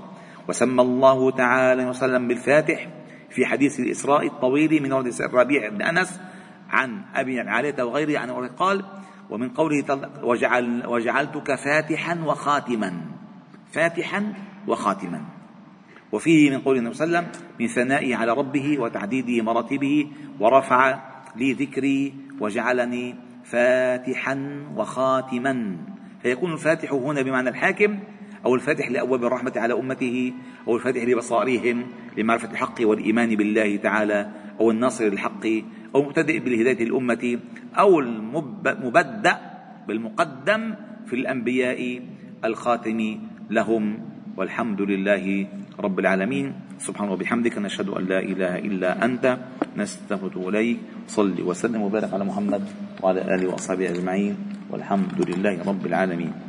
وسمى 0.49 0.82
الله 0.82 1.32
تعالى 1.32 1.86
وسلم 1.86 2.28
بالفاتح. 2.28 2.88
في 3.30 3.45
حديث 3.45 3.80
الإسراء 3.80 4.28
الطويل 4.28 4.84
من 4.84 4.93
ولد 4.93 5.13
الربيع 5.21 5.69
بن 5.69 5.82
أنس 5.82 6.21
عن 6.69 7.01
أبي 7.15 7.39
عالية 7.39 7.84
وغيره 7.84 8.19
عن 8.19 8.30
قال 8.47 8.86
ومن 9.30 9.49
قوله 9.49 10.10
وجعل 10.23 10.88
وجعلتك 10.88 11.56
فاتحا 11.56 12.23
وخاتما. 12.25 13.01
فاتحا 13.71 14.34
وخاتما. 14.67 15.35
وفيه 16.15 16.49
من 16.49 16.58
قول 16.58 16.78
النبي 16.78 16.93
صلى 16.93 17.06
الله 17.08 17.17
عليه 17.17 17.28
وسلم 17.28 17.41
من 17.60 17.67
ثنائه 17.67 18.15
على 18.15 18.32
ربه 18.32 18.80
وتعديد 18.80 19.43
مراتبه 19.43 20.08
ورفع 20.39 20.99
لي 21.36 21.54
ذكري 21.54 22.13
وجعلني 22.39 23.15
فاتحا 23.43 24.65
وخاتما. 24.75 25.78
فيكون 26.21 26.54
الفاتح 26.54 26.93
هنا 26.93 27.21
بمعنى 27.21 27.49
الحاكم 27.49 27.99
أو 28.45 28.56
الفاتح 28.56 28.91
لأبواب 28.91 29.23
الرحمة 29.23 29.54
على 29.56 29.73
أمته 29.73 30.34
أو 30.67 30.75
الفاتح 30.75 31.04
لبصائرهم 31.04 31.84
لمعرفة 32.17 32.51
الحق 32.51 32.75
والإيمان 32.82 33.36
بالله 33.36 33.75
تعالى 33.75 34.32
أو 34.60 34.71
الناصر 34.71 35.06
للحق 35.06 35.45
أو 35.95 36.04
مبتدئ 36.04 36.39
بالهداية 36.39 36.84
الأمة 36.84 37.39
أو 37.80 37.99
المبدأ 37.99 39.39
بالمقدم 39.88 40.75
في 41.06 41.15
الأنبياء 41.15 42.01
الخاتم 42.45 43.19
لهم 43.49 43.99
والحمد 44.38 44.82
لله 44.82 45.47
رب 45.79 45.99
العالمين. 45.99 46.53
سبحانه 46.79 47.11
وبحمدك 47.11 47.57
نشهد 47.57 47.89
أن 47.89 48.05
لا 48.05 48.19
إله 48.19 48.59
إلا 48.59 49.05
أنت. 49.05 49.38
نستغفر 49.77 50.49
إليك. 50.49 50.77
صل 51.07 51.41
وسلم 51.41 51.81
وبارك 51.81 52.13
على 52.13 52.23
محمد 52.23 52.63
وعلى 53.03 53.21
آله 53.35 53.47
وأصحابه 53.47 53.89
أجمعين. 53.89 54.35
والحمد 54.71 55.19
لله 55.29 55.63
رب 55.63 55.85
العالمين. 55.85 56.45